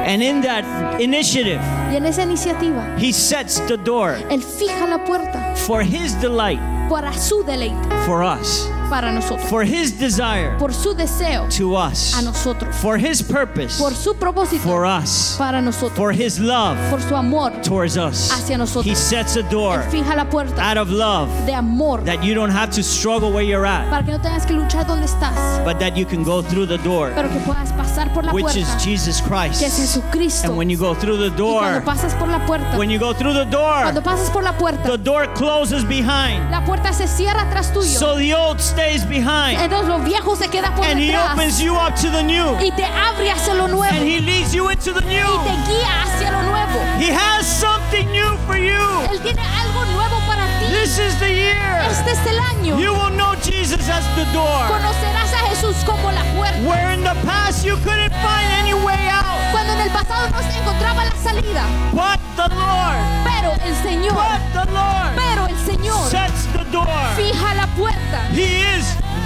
And 0.06 0.22
in 0.22 0.42
that 0.42 1.00
initiative, 1.00 1.62
Y 1.92 1.96
en 1.96 2.06
esa 2.06 2.24
iniciativa, 2.24 2.96
he 2.98 3.12
sets 3.14 3.60
the 3.68 3.78
door 3.78 4.18
Él 4.30 4.42
fija 4.42 4.88
la 4.88 5.04
puerta 5.06 5.56
for 5.56 5.82
his 5.82 6.14
delight 6.22 6.60
para 6.90 7.14
su 7.14 7.44
deleite, 7.44 7.76
for 8.06 8.22
us, 8.24 8.68
para 8.90 9.12
nosotros, 9.12 9.50
for 9.50 9.64
his 9.64 9.98
desire 9.98 10.56
por 10.58 10.74
su 10.74 10.94
deseo 10.94 11.48
to 11.50 11.76
us, 11.76 12.16
a 12.16 12.22
nosotros, 12.22 12.76
for 12.76 12.98
his 12.98 13.22
purpose 13.22 13.78
por 13.78 13.94
su 13.94 14.14
propósito 14.16 14.64
for 14.64 14.86
us, 14.86 15.36
para 15.38 15.62
nosotros, 15.62 15.98
for 15.98 16.12
his 16.12 16.40
love 16.40 16.78
por 16.90 17.02
su 17.02 17.16
amor. 17.16 17.52
towards 17.64 17.98
us. 17.98 18.32
Hacia 18.32 18.58
nosotros. 18.58 18.86
He 18.86 18.96
sets 18.96 19.36
a 19.36 19.44
door 19.44 19.80
Él 19.84 19.90
fija 19.92 20.16
la 20.16 20.30
puerta 20.30 20.62
out 20.62 20.78
of 20.78 20.90
love 20.90 21.30
de 21.46 21.54
amor 21.54 22.04
that 22.06 22.24
you 22.24 22.34
don't 22.34 22.52
have 22.52 22.72
to 22.72 22.84
struggle 22.84 23.32
where 23.32 23.44
you're 23.44 23.66
at, 23.66 23.90
para 23.90 24.04
que 24.04 24.12
no 24.12 24.20
tengas 24.22 24.46
que 24.46 24.54
luchar 24.54 24.86
donde 24.86 25.06
estás, 25.06 25.64
but 25.64 25.80
that 25.80 25.96
you 25.96 26.06
can 26.06 26.24
go 26.24 26.42
through 26.42 26.68
the 26.68 26.78
door, 26.80 27.12
pero 27.16 27.30
que 27.30 27.40
puedas 27.40 27.72
pasar 27.74 28.14
por 28.14 28.24
la 28.24 28.34
which 28.34 28.46
puerta, 28.46 28.60
is 28.60 28.84
Jesus 28.84 29.22
que 29.22 29.38
es 29.38 29.50
Christ. 29.50 29.62
Jesucristo. 29.62 30.48
And 30.48 30.58
when 30.58 30.70
you 30.70 30.78
go 30.78 30.94
through 30.94 31.18
the 31.18 31.30
Y 31.30 31.38
door, 31.38 31.62
cuando 31.62 31.86
pasas 31.86 32.14
por 32.16 32.28
la 32.28 32.46
puerta, 32.46 32.78
when 32.78 32.90
you 32.90 33.00
go 33.00 33.14
through 33.14 33.34
the 33.34 33.46
door, 33.46 33.82
cuando 33.84 34.02
pasas 34.02 34.30
por 34.30 34.44
la 34.44 34.54
the 34.84 34.98
door 34.98 35.28
closes 35.34 35.84
behind. 35.84 36.50
la 36.50 36.64
puerta 36.66 36.94
se 36.94 37.08
cierra 37.08 37.50
tras 37.50 37.74
tuyo. 37.74 37.84
So 37.86 38.16
the 38.18 38.34
old 38.34 38.60
stays 38.84 39.06
behind. 39.06 39.60
Entonces 39.60 39.88
lo 39.88 40.00
viejo 40.00 40.36
se 40.36 40.48
queda 40.50 40.74
por 40.76 40.86
And 40.86 41.00
he 41.00 41.16
opens 41.16 41.62
you 41.62 41.76
up 41.76 41.96
to 41.96 42.10
the 42.12 42.24
new. 42.24 42.58
y 42.62 42.72
te 42.72 42.84
abre 42.86 43.32
hacia 43.32 43.54
lo 43.54 43.68
nuevo 43.68 43.94
And 43.96 44.04
he 44.04 44.20
leads 44.20 44.54
you 44.54 44.70
into 44.70 44.94
the 44.94 45.00
y 45.00 45.04
te 45.04 45.14
new. 45.14 45.40
guía 45.68 46.04
hacia 46.04 46.32
lo 46.32 46.42
nuevo. 46.44 46.80
He 47.00 47.12
has 47.12 47.46
something 47.46 48.06
new 48.12 48.38
for 48.46 48.58
you. 48.58 48.80
Él 49.12 49.20
tiene 49.22 49.42
algo 49.42 49.86
nuevo 49.94 50.20
para 50.28 50.46
ti. 50.60 50.66
This 50.74 51.00
is 51.00 51.18
the 51.20 51.32
year. 51.34 51.82
Este 51.90 52.12
es 52.12 52.26
el 52.28 52.40
año. 52.40 52.78
You 52.80 52.94
will 52.94 53.12
know 53.16 53.36
Jesus 53.44 53.88
as 53.90 54.04
the 54.16 54.26
door. 54.34 54.68
Conocerás 54.68 55.34
a 55.34 55.50
Jesús 55.50 55.76
como 55.86 56.12
la 56.12 56.24
puerta. 56.36 56.58
Where 56.68 56.92
in 56.94 57.04
the 57.04 57.16
past 57.26 57.64
you 57.66 57.76
couldn't 57.78 58.14
find 58.22 58.48
any 58.60 58.74
way 58.74 59.08
out. 59.10 59.24
Cuando 59.52 59.74
en 59.74 59.82
el 59.82 59.90
pasado 59.92 60.30
no 60.30 60.40
se 60.42 60.58
encontraba 60.60 61.06
la 61.06 61.16
salida, 61.16 61.64
But 61.94 62.20
the 62.36 62.50
Lord, 62.56 63.00
pero 63.24 63.54
el 63.64 63.76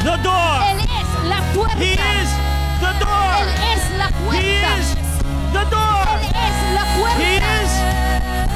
the 0.08 0.18
door. 0.24 0.56
Él 0.72 0.80
es 0.80 1.10
la 1.28 1.40
puerta. 1.54 1.78
He 1.78 1.92
is 1.94 2.30
the 2.80 2.92
Él 2.94 3.00
door. 3.04 3.44
es 3.74 3.84
la 3.98 4.08
He 4.08 4.14
puerta. 4.24 4.72
is 4.80 4.88
the 5.52 5.66
door. 5.70 6.08
Él 6.08 6.24
es 6.48 6.56
la 6.78 6.84
He 6.86 6.98
puerta. 6.98 7.50
is 7.60 7.72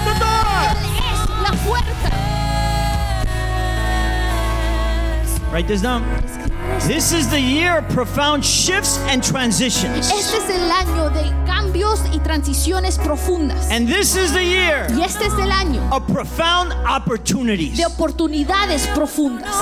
the 0.08 0.15
door. 0.20 0.62
Él 0.72 0.77
es 1.12 1.20
la 1.43 1.51
puerta. 1.67 2.10
Write 5.51 5.67
this 5.67 5.81
down. 5.81 6.03
This 6.88 7.12
is 7.12 7.27
the 7.29 7.39
year 7.39 7.79
of 7.79 7.89
profound 7.89 8.43
shifts 8.46 8.98
and 9.10 9.22
transitions. 9.22 10.10
Este 10.10 10.38
es 10.38 10.50
el 10.50 10.72
año 10.72 11.10
de 11.10 11.29
cambios 11.46 12.00
y 12.13 12.20
transiciones 12.20 12.98
profundas. 12.98 13.70
And 13.70 13.88
this 13.88 14.15
is 14.15 14.31
the 14.31 14.43
year 14.43 14.88
Y 14.98 15.01
este 15.03 15.25
es 15.25 15.34
el 15.34 15.51
año 15.51 15.81
of 15.91 16.03
profound 16.08 16.72
opportunities. 16.89 17.75
de 17.77 17.86
oportunidades 17.86 18.88
profundas. 18.96 19.53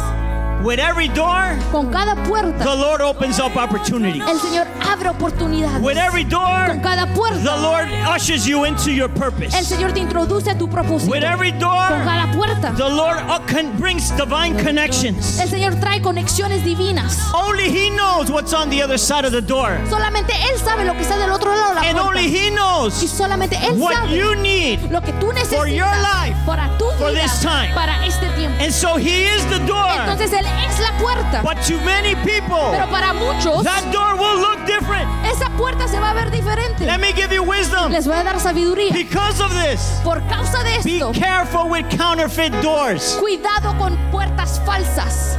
With 0.64 0.80
every 0.80 1.08
door, 1.08 1.58
Con 1.72 1.90
cada 1.90 2.16
the 2.16 2.76
Lord 2.76 3.00
opens 3.02 3.40
up 3.40 3.56
opportunities. 3.56 4.22
el 4.28 4.40
Señor 4.40 4.68
abre 4.92 5.08
oportunidades. 5.10 5.82
With 5.82 5.98
every 5.98 6.26
door, 6.26 6.68
Con 6.68 6.82
cada 6.82 7.06
the 7.06 7.58
Lord 7.62 7.88
ushers 8.14 8.46
you 8.46 8.66
into 8.66 8.92
your 8.92 9.08
purpose. 9.08 9.56
el. 9.56 9.64
Señor 9.66 9.94
te 9.94 10.02
introduce 10.02 10.50
a 10.50 10.58
tu 10.58 10.68
propósito. 10.68 11.10
With 11.12 11.24
every 11.24 11.52
Con 11.52 11.60
door, 11.62 11.88
cada 12.04 12.30
puerta, 12.34 12.74
the 12.76 12.90
Lord 12.90 13.18
uh, 13.30 13.40
brings 13.78 14.12
divine 14.18 14.58
connections. 14.62 15.40
el 15.40 15.48
Señor 15.50 15.76
trae 15.80 16.02
conexiones 16.02 16.64
divinas. 16.66 17.18
Only 17.34 17.70
He 17.70 17.90
knows 17.92 18.30
what's 18.30 18.54
on 18.54 18.70
the 18.70 18.84
other 18.84 18.98
side 18.98 19.24
of 19.26 19.32
the 19.32 19.42
door. 19.42 19.80
Solamente 19.90 20.34
Él 20.52 20.60
sabe 20.60 20.84
lo 20.84 20.94
que 20.94 21.02
está 21.04 21.18
del 21.18 21.32
otro 21.32 21.56
lado 21.56 21.70
de 21.70 21.76
la 21.76 21.82
puerta. 21.82 21.90
And 21.90 22.00
only 22.00 22.24
puerta. 22.30 22.38
He 22.38 22.48
Y 22.48 22.52
knows 22.52 22.94
solamente 22.96 23.56
Él 23.56 23.80
what 23.80 23.94
sabe 23.94 24.18
you 24.18 24.36
need. 24.36 24.80
lo 24.92 25.02
que 25.02 25.14
tú 25.14 25.32
necesitas 25.32 25.58
for 25.58 25.68
your 25.68 25.88
life, 26.02 26.36
para 26.46 26.68
tu 26.78 26.86
for 26.98 27.12
vida, 27.12 27.22
this 27.24 27.40
time. 27.42 27.74
para 27.74 28.06
este 28.06 28.28
tiempo. 28.36 28.62
And 28.62 28.74
so 28.74 28.98
He 28.98 29.24
is 29.26 29.46
the 29.46 29.60
door 29.66 29.88
Entonces 30.00 30.34
Él 30.34 30.46
es 30.68 30.80
la 30.80 30.98
puerta. 30.98 31.42
But 31.42 31.58
to 31.68 31.78
many 31.86 32.16
people, 32.24 32.72
Pero 32.72 32.88
para 32.90 33.14
muchos, 33.14 33.64
that 33.64 33.84
door 33.92 34.16
will 34.16 34.40
look 34.40 34.66
different. 34.66 35.08
esa 35.26 35.50
puerta 35.58 35.88
se 35.88 36.00
va 36.00 36.12
a 36.12 36.14
ver 36.14 36.30
diferente. 36.32 36.86
Let 36.86 37.00
me 37.00 37.12
give 37.14 37.34
you 37.34 37.44
wisdom. 37.44 37.92
Les 37.92 38.06
voy 38.08 38.16
a 38.16 38.24
dar 38.24 38.40
sabiduría. 38.40 38.92
Because 38.94 39.42
of 39.42 39.52
this, 39.64 40.00
Por 40.04 40.22
causa 40.28 40.60
de 40.64 40.80
be 40.84 40.96
esto, 40.98 41.12
careful 41.14 41.70
with 41.70 41.86
counterfeit 41.98 42.54
doors. 42.62 43.16
cuidado 43.20 43.78
con 43.78 43.98
puertas 44.12 44.60
falsas. 44.66 45.38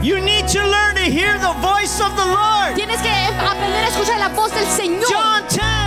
You 0.00 0.20
need 0.20 0.46
to 0.48 0.60
learn 0.60 0.94
to 0.94 1.02
hear 1.10 1.38
the 1.38 1.52
voice 1.60 2.00
of 2.00 2.14
the 2.16 2.24
Lord. 2.24 2.74
Tienes 2.76 3.00
que 3.02 3.10
aprender 3.10 3.84
a 3.84 3.88
escuchar 3.88 4.18
la 4.18 4.28
voz 4.28 4.52
del 4.52 4.64
Señor. 4.66 5.04
John 5.10 5.42
10. 5.48 5.77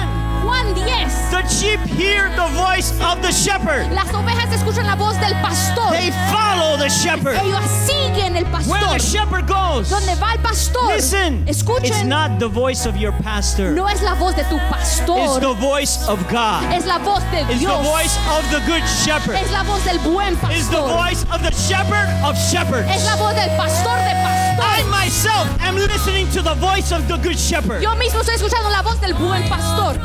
Juan 0.72 0.88
10. 0.88 1.32
The 1.32 1.48
sheep 1.48 1.80
hear 1.98 2.30
the 2.36 2.48
voice 2.56 2.92
of 3.02 3.22
the 3.22 3.32
shepherd. 3.32 3.92
Las 3.92 4.12
ovejas 4.14 4.52
escuchan 4.54 4.86
la 4.86 4.96
voz 4.96 5.18
del 5.20 5.34
pastor. 5.42 5.92
They 5.92 6.12
follow 6.32 6.78
the 6.78 6.90
shepherd. 6.90 7.36
Ellos 7.36 7.64
siguen 7.86 8.36
el 8.36 8.46
pastor. 8.46 8.72
Where 8.72 8.88
the 8.88 9.00
shepherd 9.00 9.48
goes. 9.48 9.90
Donde 9.90 10.16
va 10.20 10.34
el 10.34 10.40
pastor. 10.40 10.88
Listen, 10.88 11.44
it's 11.48 12.04
not 12.04 12.40
the 12.40 12.48
voice 12.48 12.86
of 12.86 12.98
your 12.98 13.12
pastor. 13.24 13.72
No 13.74 13.88
es 13.88 14.02
la 14.02 14.16
voz 14.16 14.36
de 14.36 14.44
tu 14.44 14.58
pastor. 14.70 15.18
It's 15.20 15.40
the 15.40 15.54
voice 15.54 16.08
of 16.08 16.20
God. 16.30 16.64
Es 16.74 16.86
la 16.86 17.00
voz 17.00 17.24
de 17.32 17.44
Dios. 17.46 17.62
It's 17.62 17.66
the 17.66 17.84
voice 17.84 18.18
of 18.30 18.44
the 18.52 18.60
good 18.68 18.84
shepherd. 19.04 19.36
Es 19.36 19.52
la 19.52 19.64
voz 19.64 19.84
del 19.84 20.00
buen 20.00 20.36
pastor. 20.38 20.58
It's 20.58 20.70
the 20.70 20.82
voice 20.82 21.24
of 21.32 21.42
the 21.44 21.52
shepherd 21.52 22.08
of 22.24 22.38
shepherds. 22.38 22.88
Es 22.90 23.06
la 23.06 23.16
voz 23.18 23.36
del 23.36 23.50
pastor 23.58 23.96
de 23.98 24.14
pastores. 24.24 24.42
I 24.62 24.84
myself 24.90 25.48
am 25.62 25.76
listening 25.76 26.30
to 26.32 26.42
the 26.42 26.56
voice 26.56 26.92
of 26.92 27.08
the 27.08 27.18
good 27.18 27.38
shepherd. 27.38 27.82
Yo 27.82 27.96
mismo 27.96 28.22
estoy 28.22 28.36
escuchando 28.36 28.70
la 28.70 28.82
voz 28.82 29.00
del 29.02 29.14
buen 29.14 29.48
pastor. 29.50 30.00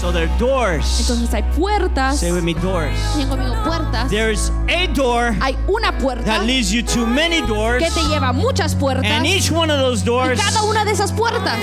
So 0.00 0.12
there 0.12 0.28
are 0.28 0.38
doors. 0.38 0.84
Entonces 1.00 1.32
hay 1.32 1.42
puertas. 1.56 2.18
Say 2.20 2.30
with 2.30 2.44
me, 2.44 2.52
doors. 2.52 2.94
Digan 3.16 3.30
conmigo 3.30 3.56
puertas. 3.64 4.10
There's 4.10 4.50
a 4.68 4.86
door 4.88 5.32
Hay 5.40 5.56
una 5.68 5.90
puerta 5.98 6.22
that 6.24 6.44
leads 6.44 6.70
you 6.70 6.82
to 6.82 7.06
many 7.06 7.40
doors, 7.46 7.82
que 7.82 7.90
te 7.90 8.06
lleva 8.08 8.28
a 8.28 8.32
muchas 8.34 8.74
puertas. 8.74 9.04
and 9.06 9.26
each 9.26 9.50
one 9.50 9.70
of 9.70 9.78
those 9.78 10.02
Y 10.02 10.06
doors 10.06 10.38
cada 10.40 10.62
una 10.64 10.84
de 10.84 10.90
esas 10.92 11.12
puertas 11.12 11.58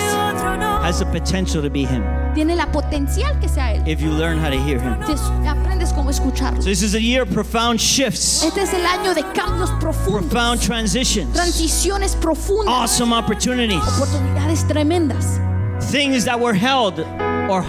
has 0.84 1.00
the 1.00 1.06
potential 1.06 1.62
to 1.62 1.70
be 1.70 1.86
Him 1.86 2.04
tiene 2.34 2.56
la 2.56 2.66
potencial 2.72 3.40
que 3.40 3.48
sea 3.48 3.76
él. 3.76 3.88
if 3.88 4.02
you 4.02 4.10
learn 4.10 4.40
how 4.40 4.50
to 4.50 4.58
hear 4.60 4.80
Him. 4.80 4.98
Si 5.06 5.48
aprendes 5.48 5.94
cómo 5.94 6.10
escucharlo. 6.10 6.62
So 6.62 6.70
this 6.70 6.82
is 6.82 6.96
a 6.96 7.02
year 7.02 7.22
of 7.22 7.32
profound 7.32 7.80
shifts, 7.80 8.44
Este 8.44 8.62
es 8.62 8.74
el 8.74 8.84
año 8.86 9.14
de 9.14 9.22
cambios 9.34 9.70
profundos, 9.80 10.24
profound 10.30 10.60
transitions, 10.60 11.36
transiciones 11.36 12.16
profundas, 12.16 12.68
awesome 12.74 13.14
opportunities, 13.14 13.80
oportunidades 13.84 14.68
tremendas, 14.68 15.40
things 15.92 16.26
that 16.26 16.40
were 16.40 16.54
held 16.56 17.00
or 17.48 17.64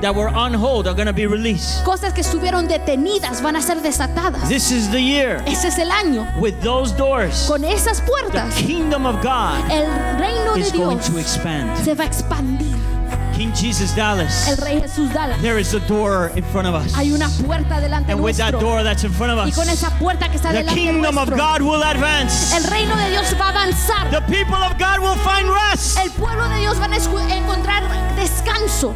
that 0.00 0.14
were 0.14 0.28
on 0.28 0.52
hold 0.52 0.86
are 0.86 0.94
going 0.94 1.06
to 1.06 1.12
be 1.12 1.26
released. 1.26 1.84
cosas 1.84 2.12
que 2.12 2.20
estuvieron 2.22 2.68
detenidas 2.68 3.42
van 3.42 3.56
a 3.56 3.62
ser 3.62 3.80
desatadas. 3.80 4.48
This 4.48 4.70
is 4.70 4.90
the 4.90 5.00
year. 5.00 5.42
Ese 5.46 5.68
es 5.68 5.78
el 5.78 5.90
año. 5.90 6.26
With 6.40 6.54
those 6.62 6.92
doors, 6.96 7.46
Con 7.48 7.64
esas 7.64 8.00
puertas. 8.02 8.54
the 8.56 8.62
kingdom 8.66 9.06
of 9.06 9.16
God 9.22 9.58
el 9.70 9.86
reino 10.18 10.54
de 10.54 10.60
is 10.60 10.72
going 10.72 10.98
to 10.98 11.18
expand. 11.18 11.76
se 11.84 11.94
va 11.94 12.04
a 12.04 12.06
expandir. 12.06 12.76
King 13.36 13.52
Jesus 13.54 13.94
Dallas, 13.94 14.48
El 14.48 14.56
rey 14.56 14.80
Jesús 14.80 15.12
Dallas. 15.12 15.38
there 15.42 15.58
is 15.60 15.74
a 15.74 15.80
door 15.80 16.32
in 16.36 16.42
front 16.44 16.66
of 16.66 16.74
us. 16.74 16.94
Hay 16.94 17.12
una 17.12 17.28
puerta 17.44 17.80
delante 17.80 18.12
And 18.12 18.22
with 18.22 18.38
that 18.38 18.52
door 18.52 18.82
that's 18.82 19.04
in 19.04 19.12
front 19.12 19.30
of 19.30 19.38
us, 19.38 19.48
Y 19.48 19.52
con 19.52 19.68
esa 19.68 19.90
puerta 19.98 20.30
que 20.30 20.36
está 20.36 20.52
the 20.52 20.58
delante 20.58 20.80
kingdom 20.80 21.18
of 21.18 21.28
God 21.28 21.60
will 21.60 21.82
advance. 21.82 22.56
el 22.56 22.64
reino 22.64 22.96
de 22.96 23.10
Dios 23.10 23.34
va 23.38 23.48
a 23.48 23.50
avanzar. 23.50 24.10
The 24.10 24.22
people 24.22 24.56
of 24.56 24.78
God 24.78 25.00
will 25.00 25.18
find 25.22 25.50
rest. 25.50 25.98
El 25.98 26.10
pueblo 26.12 26.48
de 26.48 26.60
Dios 26.60 26.78
van 26.78 26.94
a 26.94 26.96
encontrar 26.96 27.82
descanso. 28.16 28.94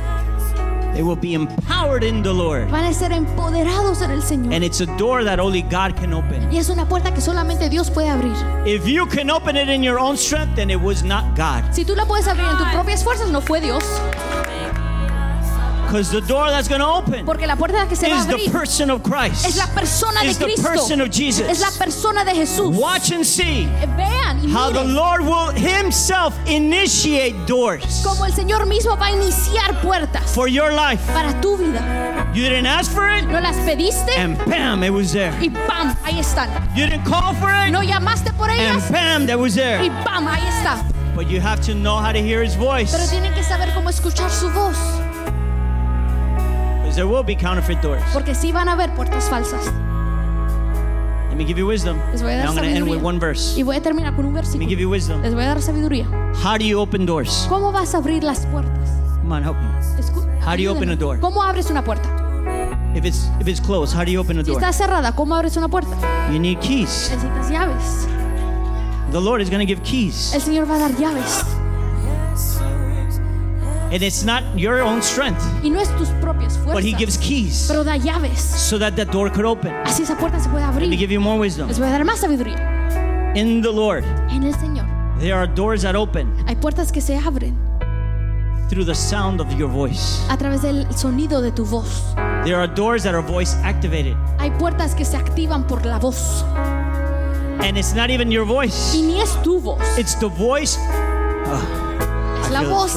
They 0.94 1.02
will 1.02 1.16
be 1.16 1.34
empowered 1.34 2.02
in 2.02 2.22
the 2.22 2.32
Lord. 2.32 2.68
Van 2.70 2.84
a 2.84 2.92
ser 2.92 3.12
empoderados 3.12 4.02
en 4.02 4.10
el 4.10 4.22
Señor. 4.22 4.54
And 4.54 4.64
it's 4.64 4.80
a 4.80 4.86
door 4.98 5.24
that 5.24 5.38
only 5.38 5.62
God 5.62 5.96
can 5.96 6.12
open. 6.12 6.50
Y 6.52 6.58
es 6.58 6.68
una 6.68 6.88
puerta 6.88 7.12
que 7.14 7.20
solamente 7.20 7.68
Dios 7.68 7.90
puede 7.90 8.08
abrir. 8.08 8.34
If 8.66 8.86
you 8.86 9.06
can 9.06 9.30
open 9.30 9.56
it 9.56 9.68
in 9.68 9.82
your 9.82 9.98
own 9.98 10.16
strength, 10.16 10.56
then 10.56 10.70
it 10.70 10.80
was 10.80 11.02
not 11.02 11.36
God. 11.36 11.64
Si 11.72 11.84
tú 11.84 11.94
la 11.94 12.06
puedes 12.06 12.26
abrir 12.26 12.46
en 12.46 12.58
tus 12.58 12.68
propias 12.68 13.04
fuerzas, 13.04 13.30
no 13.30 13.40
fue 13.40 13.60
Dios. 13.60 13.84
Because 15.90 16.10
the 16.12 16.20
door 16.20 16.50
that's 16.50 16.68
going 16.68 16.80
to 16.80 16.86
open 16.86 17.24
Porque 17.26 17.46
la 17.48 17.56
puerta 17.56 17.84
que 17.88 17.96
se 17.96 18.08
va 18.08 18.14
a 18.14 18.18
is 18.20 18.26
the 18.26 18.34
abrir 18.34 18.52
person 18.52 18.90
of 18.90 19.02
Christ. 19.02 19.44
es 19.44 19.56
la 19.56 19.66
persona 19.74 20.20
de 20.22 20.28
is 20.28 20.38
the 20.38 20.44
Cristo. 20.44 20.62
person 20.62 21.00
of 21.00 21.10
Jesus. 21.10 21.48
Es 21.48 21.60
la 21.60 21.70
persona 21.76 22.24
de 22.24 22.30
Jesús. 22.32 22.76
Watch 22.76 23.10
and 23.10 23.24
see 23.26 23.64
eh, 23.64 23.86
Vean 23.96 24.38
y 24.40 24.52
how 24.52 24.70
the 24.70 24.84
miren 24.84 24.94
Lord 24.94 25.20
will 25.22 25.50
Himself 25.50 26.34
initiate 26.46 27.34
doors 27.46 28.02
cómo 28.04 28.24
el 28.24 28.32
Señor 28.32 28.66
mismo 28.66 28.96
va 28.96 29.06
a 29.06 29.10
iniciar 29.10 29.80
puertas 29.82 30.22
for 30.32 30.46
your 30.48 30.70
life. 30.72 31.02
para 31.12 31.32
tu 31.40 31.56
vida. 31.56 31.80
You 32.34 32.44
didn't 32.44 32.66
ask 32.66 32.92
for 32.92 33.08
it, 33.08 33.24
No 33.26 33.40
las 33.40 33.56
pediste 33.66 34.12
and 34.16 34.38
bam, 34.46 34.84
it 34.84 34.90
was 34.92 35.12
there. 35.12 35.32
y 35.40 35.48
¡pam! 35.66 35.96
Ahí 36.04 36.20
están. 36.20 36.48
You 36.76 36.86
didn't 36.86 37.04
call 37.04 37.34
for 37.34 37.50
it, 37.50 37.72
No 37.72 37.82
llamaste 37.82 38.32
por 38.36 38.48
and 38.48 38.60
ellas 38.60 38.88
bam, 38.92 39.26
that 39.26 39.36
was 39.38 39.56
y 39.56 39.60
there. 39.62 39.90
¡pam! 40.04 40.28
Ahí 40.28 40.46
está. 40.46 40.84
But 41.16 41.28
you 41.28 41.40
have 41.40 41.60
to 41.62 41.74
know 41.74 41.96
how 41.96 42.12
to 42.12 42.20
hear 42.22 42.42
His 42.44 42.54
voice. 42.54 42.92
Pero 42.92 43.04
tienen 43.10 43.34
que 43.34 43.42
saber 43.42 43.74
cómo 43.74 43.90
escuchar 43.90 44.30
su 44.30 44.48
voz. 44.50 44.76
There 46.94 47.06
will 47.06 47.24
be 47.24 47.34
counterfeit 47.36 47.80
doors. 47.82 48.02
Porque 48.12 48.34
sí 48.34 48.52
van 48.52 48.68
a 48.68 48.72
haber 48.72 48.94
puertas 48.94 49.24
falsas. 49.30 49.64
Let 51.30 51.36
me 51.36 51.44
give 51.44 51.58
you 51.58 51.66
wisdom. 51.66 51.98
Les 52.12 52.22
voy 52.22 52.32
a 52.32 52.36
Now 52.38 52.42
dar 52.42 52.48
I'm 52.48 52.56
going 52.56 52.70
to 52.70 52.76
end 52.76 52.88
with 52.90 53.02
one 53.02 53.18
verse. 53.18 53.58
Y 53.58 53.62
voy 53.62 53.76
a 53.76 53.80
terminar 53.80 54.14
con 54.16 54.26
un 54.26 54.34
Let 54.34 54.42
me 54.42 54.66
give 54.66 54.76
versículo. 54.76 54.80
you 54.80 54.90
wisdom. 54.90 55.22
Les 55.22 55.32
voy 55.34 55.44
a 55.44 55.46
dar 55.48 55.62
sabiduría. 55.62 56.06
How 56.44 56.58
do 56.58 56.64
you 56.64 56.78
open 56.80 57.06
doors? 57.06 57.46
¿Cómo 57.48 57.72
vas 57.72 57.94
a 57.94 57.98
abrir 57.98 58.22
las 58.24 58.44
puertas? 58.46 58.90
Come 59.22 59.34
on, 59.36 59.42
help 59.44 59.56
me. 59.56 59.68
Escu- 60.02 60.26
How 60.44 60.56
do 60.56 60.62
you 60.62 60.70
open 60.72 60.90
a 60.90 60.96
door? 60.96 61.18
¿Cómo 61.20 61.42
abres 61.42 61.70
una 61.70 61.82
puerta? 61.84 62.08
If 62.94 63.04
it's 63.04 63.30
if 63.40 63.46
it's 63.46 63.60
closed, 63.60 63.94
how 63.96 64.04
do 64.04 64.10
you 64.10 64.20
open 64.20 64.38
a 64.38 64.44
Si 64.44 64.50
door? 64.50 64.60
está 64.60 64.72
cerrada, 64.72 65.12
¿cómo 65.14 65.34
abres 65.36 65.56
una 65.56 65.68
puerta? 65.68 65.96
You 66.32 66.38
need 66.40 66.58
keys. 66.58 67.10
Necesitas 67.12 67.48
llaves. 67.48 68.06
The 69.12 69.20
Lord 69.20 69.40
is 69.40 69.48
going 69.48 69.60
to 69.60 69.66
give 69.66 69.80
keys. 69.82 70.34
El 70.34 70.40
Señor 70.42 70.68
va 70.68 70.74
a 70.74 70.78
dar 70.80 70.96
llaves. 70.96 71.44
And 73.92 74.02
it's 74.04 74.22
not 74.24 74.44
your 74.56 74.80
own 74.82 75.02
strength, 75.02 75.42
Y 75.64 75.68
no 75.70 75.80
es 75.80 75.88
tus 75.96 76.08
propias 76.20 76.56
but 76.64 76.84
He 76.84 76.92
gives 76.92 77.16
keys 77.18 77.66
pero 77.68 77.82
da 77.82 77.96
llaves. 77.96 78.40
so 78.40 78.78
that 78.78 78.94
that 78.96 79.10
door 79.10 79.30
could 79.30 79.44
open. 79.44 79.72
Así 79.84 80.02
esa 80.04 80.16
puerta 80.16 80.38
se 80.38 80.48
puede 80.48 80.64
Let 80.64 80.72
me 80.80 80.86
abrir. 80.86 80.98
give 80.98 81.10
you 81.12 81.20
more 81.20 81.38
wisdom. 81.40 81.66
Les 81.68 81.78
voy 81.78 81.88
a 81.88 81.90
dar 81.90 82.04
más 82.04 82.20
sabiduría. 82.20 83.32
In 83.34 83.62
the 83.62 83.70
Lord, 83.72 84.04
En 84.30 84.44
el 84.44 84.54
Señor 84.54 84.86
there 85.18 85.34
are 85.34 85.46
doors 85.46 85.82
that 85.82 85.94
open 85.96 86.32
hay 86.46 86.54
puertas 86.56 86.90
que 86.92 87.00
se 87.00 87.16
abren 87.18 87.54
through 88.68 88.84
the 88.86 88.94
sound 88.94 89.40
of 89.40 89.52
your 89.58 89.68
voice. 89.68 90.20
a 90.28 90.36
través 90.36 90.62
del 90.62 90.86
sonido 90.94 91.40
de 91.42 91.50
tu 91.50 91.64
voz. 91.64 92.14
There 92.44 92.54
are 92.56 92.68
doors 92.68 93.02
that 93.02 93.14
are 93.14 93.22
voice 93.22 93.54
activated. 93.64 94.16
Hay 94.38 94.50
puertas 94.52 94.94
que 94.94 95.04
se 95.04 95.16
activan 95.16 95.66
por 95.66 95.84
la 95.84 95.98
voz. 95.98 96.44
And 97.62 97.76
it's 97.76 97.92
not 97.94 98.08
even 98.10 98.30
your 98.30 98.44
Y 98.44 98.48
voice, 98.48 98.96
ni 98.96 99.20
es 99.20 99.34
tu 99.42 99.58
voz. 99.60 99.80
it's 99.98 100.14
the 100.20 100.28
voice. 100.28 100.78
Ah, 100.80 102.40
es 102.44 102.50
la 102.50 102.60
feel 102.60 102.70
it 102.70 102.72
voz. 102.72 102.96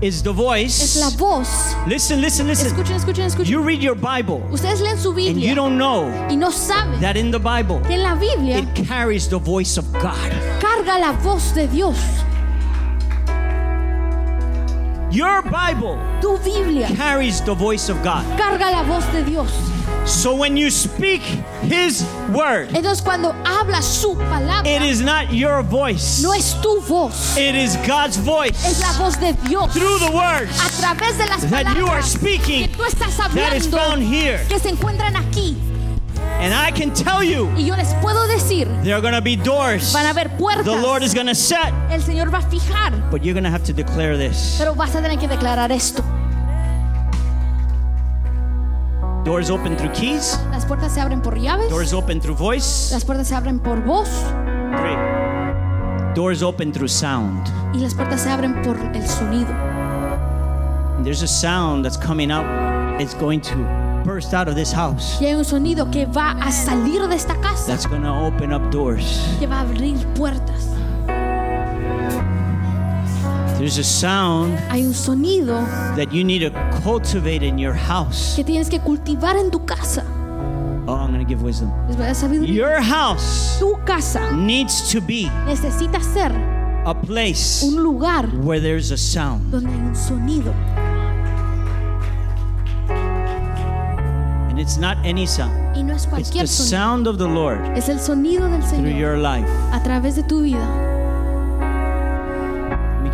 Ay, 0.00 0.06
It's 0.06 0.22
the 0.22 0.30
es 0.30 0.36
voice. 0.36 0.96
la 1.00 1.10
voz. 1.10 1.76
Listen, 1.86 2.20
listen, 2.20 2.46
listen. 2.46 2.66
Escuchen, 2.68 2.96
escuchen, 2.96 3.24
escuchen. 3.26 3.50
You 3.50 3.62
read 3.62 3.82
your 3.82 3.94
Bible 3.94 4.40
Ustedes 4.50 4.80
leen 4.80 4.96
su 4.98 5.10
and 5.10 5.40
you 5.40 5.54
don't 5.54 5.76
know 5.76 6.06
y 6.28 6.36
no 6.36 6.50
saben 6.50 7.00
that 7.00 7.16
in 7.16 7.30
the 7.30 7.38
Bible 7.38 7.80
que 7.86 7.94
en 7.94 8.02
la 8.02 8.14
Biblia 8.14 8.58
it 8.58 8.86
carries 8.86 9.28
the 9.28 9.38
voice 9.38 9.76
of 9.78 9.84
God. 9.92 10.14
carga 10.60 10.98
la 10.98 11.12
voz 11.22 11.52
de 11.54 11.66
Dios. 11.66 11.98
Your 15.12 15.42
Bible 15.42 15.98
Tu 16.20 16.38
Biblia 16.44 16.86
carries 16.96 17.40
the 17.42 17.54
voice 17.54 17.88
of 17.90 18.00
God. 18.02 18.24
carga 18.38 18.70
la 18.70 18.82
voz 18.84 19.04
de 19.12 19.22
Dios. 19.24 19.50
So 20.10 20.34
when 20.34 20.56
you 20.56 20.70
speak 20.70 21.22
His 21.62 22.04
word, 22.34 22.68
Entonces 22.74 23.00
cuando 23.02 23.32
hablas 23.44 23.84
su 23.84 24.16
palabra, 24.16 24.66
it 24.66 24.82
is 24.82 25.00
not 25.00 25.32
your 25.32 25.62
voice, 25.62 26.20
no 26.22 26.32
es 26.32 26.54
tu 26.60 26.80
voz, 26.82 27.36
it 27.38 27.54
is 27.54 27.76
God's 27.86 28.16
voice. 28.16 28.56
es 28.66 28.80
la 28.80 28.92
voz 28.98 29.18
de 29.20 29.32
Dios. 29.48 29.72
through 29.72 29.98
the 30.00 30.10
A 30.10 30.68
través 30.80 31.16
de 31.16 31.26
las 31.26 31.48
that 31.50 31.76
you 31.76 31.86
are 31.86 32.02
speaking 32.02 32.68
que 32.68 32.76
tú 32.76 32.84
estás 32.84 33.18
hablando, 33.20 33.36
that 33.36 33.54
is 33.56 33.68
found 33.68 34.02
here. 34.02 34.44
que 34.48 34.58
se 34.58 34.68
encuentran 34.70 35.14
aquí. 35.16 35.56
And 36.40 36.52
I 36.52 36.70
can 36.72 36.92
tell 36.92 37.22
you, 37.22 37.48
Y 37.56 37.66
yo 37.66 37.76
les 37.76 37.94
puedo 38.02 38.26
decir, 38.26 38.66
there 38.82 38.94
are 38.94 39.00
going 39.00 39.14
to 39.14 39.22
be 39.22 39.36
doors 39.36 39.92
van 39.92 40.06
a 40.06 40.10
haber 40.10 40.28
puertas. 40.36 40.64
the 40.64 40.76
Lord 40.76 41.02
is 41.02 41.14
going 41.14 41.28
to 41.28 41.34
set, 41.34 41.72
El 41.90 42.02
Señor 42.02 42.30
va 42.32 42.38
a 42.38 42.50
fijar, 42.50 43.10
but 43.10 43.22
you're 43.22 43.34
going 43.34 43.44
to 43.44 43.50
have 43.50 43.64
to 43.64 43.72
declare 43.72 44.16
this. 44.18 44.56
pero 44.58 44.74
vas 44.74 44.90
a 44.94 45.00
tener 45.00 45.18
que 45.18 45.28
declarar 45.28 45.70
esto. 45.70 46.02
Doors 49.30 49.48
open 49.48 49.76
through 49.76 49.92
keys, 49.92 50.36
Las 50.50 50.66
puertas 50.66 50.92
se 50.92 51.00
abren 51.00 51.22
por 51.22 51.38
llaves, 51.38 51.70
doors 51.70 51.92
open 51.92 52.20
through 52.20 52.34
voice. 52.36 52.90
las 52.92 53.04
puertas 53.04 53.28
se 53.28 53.36
abren 53.36 53.60
por 53.60 53.80
voz 53.84 54.08
Three. 54.76 54.96
Doors 56.16 56.42
open 56.42 56.72
through 56.72 56.88
sound. 56.88 57.46
y 57.72 57.78
las 57.78 57.94
puertas 57.94 58.22
se 58.22 58.28
abren 58.28 58.60
por 58.62 58.76
el 58.76 59.06
sonido. 59.06 59.52
And 60.96 61.04
there's 61.04 61.22
a 61.22 61.28
sound 61.28 61.84
that's 61.84 61.96
coming 61.96 62.32
out. 62.32 62.44
It's 63.00 63.14
going 63.14 63.40
to 63.42 63.54
burst 64.04 64.34
out 64.34 64.48
of 64.48 64.56
this 64.56 64.72
house. 64.72 65.16
Y 65.20 65.26
hay 65.26 65.34
un 65.34 65.44
sonido 65.44 65.88
que 65.92 66.06
va 66.06 66.32
a 66.32 66.50
salir 66.50 67.06
de 67.06 67.14
esta 67.14 67.36
casa, 67.40 67.68
That's 67.68 67.86
going 67.86 68.02
to 68.02 68.12
open 68.12 68.52
up 68.52 68.72
doors. 68.72 69.24
que 69.38 69.46
va 69.46 69.58
a 69.58 69.60
abrir 69.60 69.96
puertas. 70.16 70.66
There's 73.60 73.78
a 73.78 73.84
sound 73.84 74.58
Hay 74.70 74.84
un 74.86 74.94
sonido 74.94 75.60
that 75.96 76.10
you 76.12 76.24
need 76.24 76.40
to 76.40 76.50
cultivate 76.82 77.42
in 77.46 77.58
your 77.58 77.74
house 77.74 78.34
que 78.34 78.42
tienes 78.42 78.70
que 78.70 78.80
cultivar 78.80 79.36
en 79.36 79.50
tu 79.50 79.64
casa 79.66 80.02
Oh, 80.86 80.94
I'm 80.96 81.12
going 81.12 81.24
to 81.24 81.28
give 81.28 81.42
wisdom. 81.42 81.70
Les 81.86 81.94
voy 81.96 82.04
a 82.04 82.06
dar 82.08 82.14
sabiduría. 82.16 82.52
Your 82.54 82.80
house 82.82 83.58
Tu 83.60 83.76
casa 83.84 84.32
needs 84.32 84.90
to 84.92 85.00
be 85.00 85.28
necesita 85.46 86.00
ser 86.02 86.32
a 86.86 86.94
place 86.94 87.62
un 87.64 87.82
lugar 87.82 88.26
where 88.42 88.60
there's 88.60 88.90
a 88.90 88.96
sound. 88.96 89.52
donde 89.52 89.68
hay 89.70 89.78
un 89.78 89.94
sonido. 89.94 90.52
And 94.48 94.58
it's 94.58 94.78
not 94.78 94.96
any 95.04 95.26
sound, 95.26 95.52
Y 95.76 95.82
no 95.82 95.92
es 95.94 96.06
it's 96.06 96.30
the 96.30 96.46
sonido. 96.46 96.46
sound 96.48 97.06
of 97.06 97.18
the 97.18 97.28
Lord 97.28 97.60
Es 97.76 97.88
el 97.88 98.00
sonido 98.00 98.48
del 98.48 98.60
through 98.62 98.86
Señor 98.88 98.98
your 98.98 99.16
life. 99.18 99.46
a 99.72 99.80
través 99.82 100.16
de 100.16 100.22
tu 100.22 100.40
vida. 100.42 100.66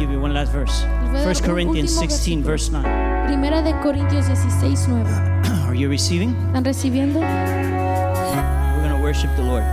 Give 0.06 0.14
you 0.14 0.22
one 0.22 0.32
last 0.32 0.52
verse. 0.52 0.86
Les 1.02 1.10
voy 1.10 1.18
a 1.18 1.24
dar 1.24 1.34
1 1.34 1.40
un 1.40 1.46
Corinthians 1.50 1.90
último 1.94 2.10
16, 2.10 2.44
versículo. 2.44 2.46
verse 2.46 2.70
9. 2.70 3.26
Primera 3.26 3.62
de 3.62 3.72
Corintios 3.80 4.26
16, 4.26 4.86
9. 4.88 5.04
Are 5.66 5.76
you 5.76 5.88
receiving? 5.88 6.30
¿Están 6.46 6.64
recibiendo? 6.64 7.18
We're 7.18 8.82
going 8.82 8.96
to 8.96 9.02
worship 9.02 9.34
the 9.34 9.42
Lord. 9.42 9.64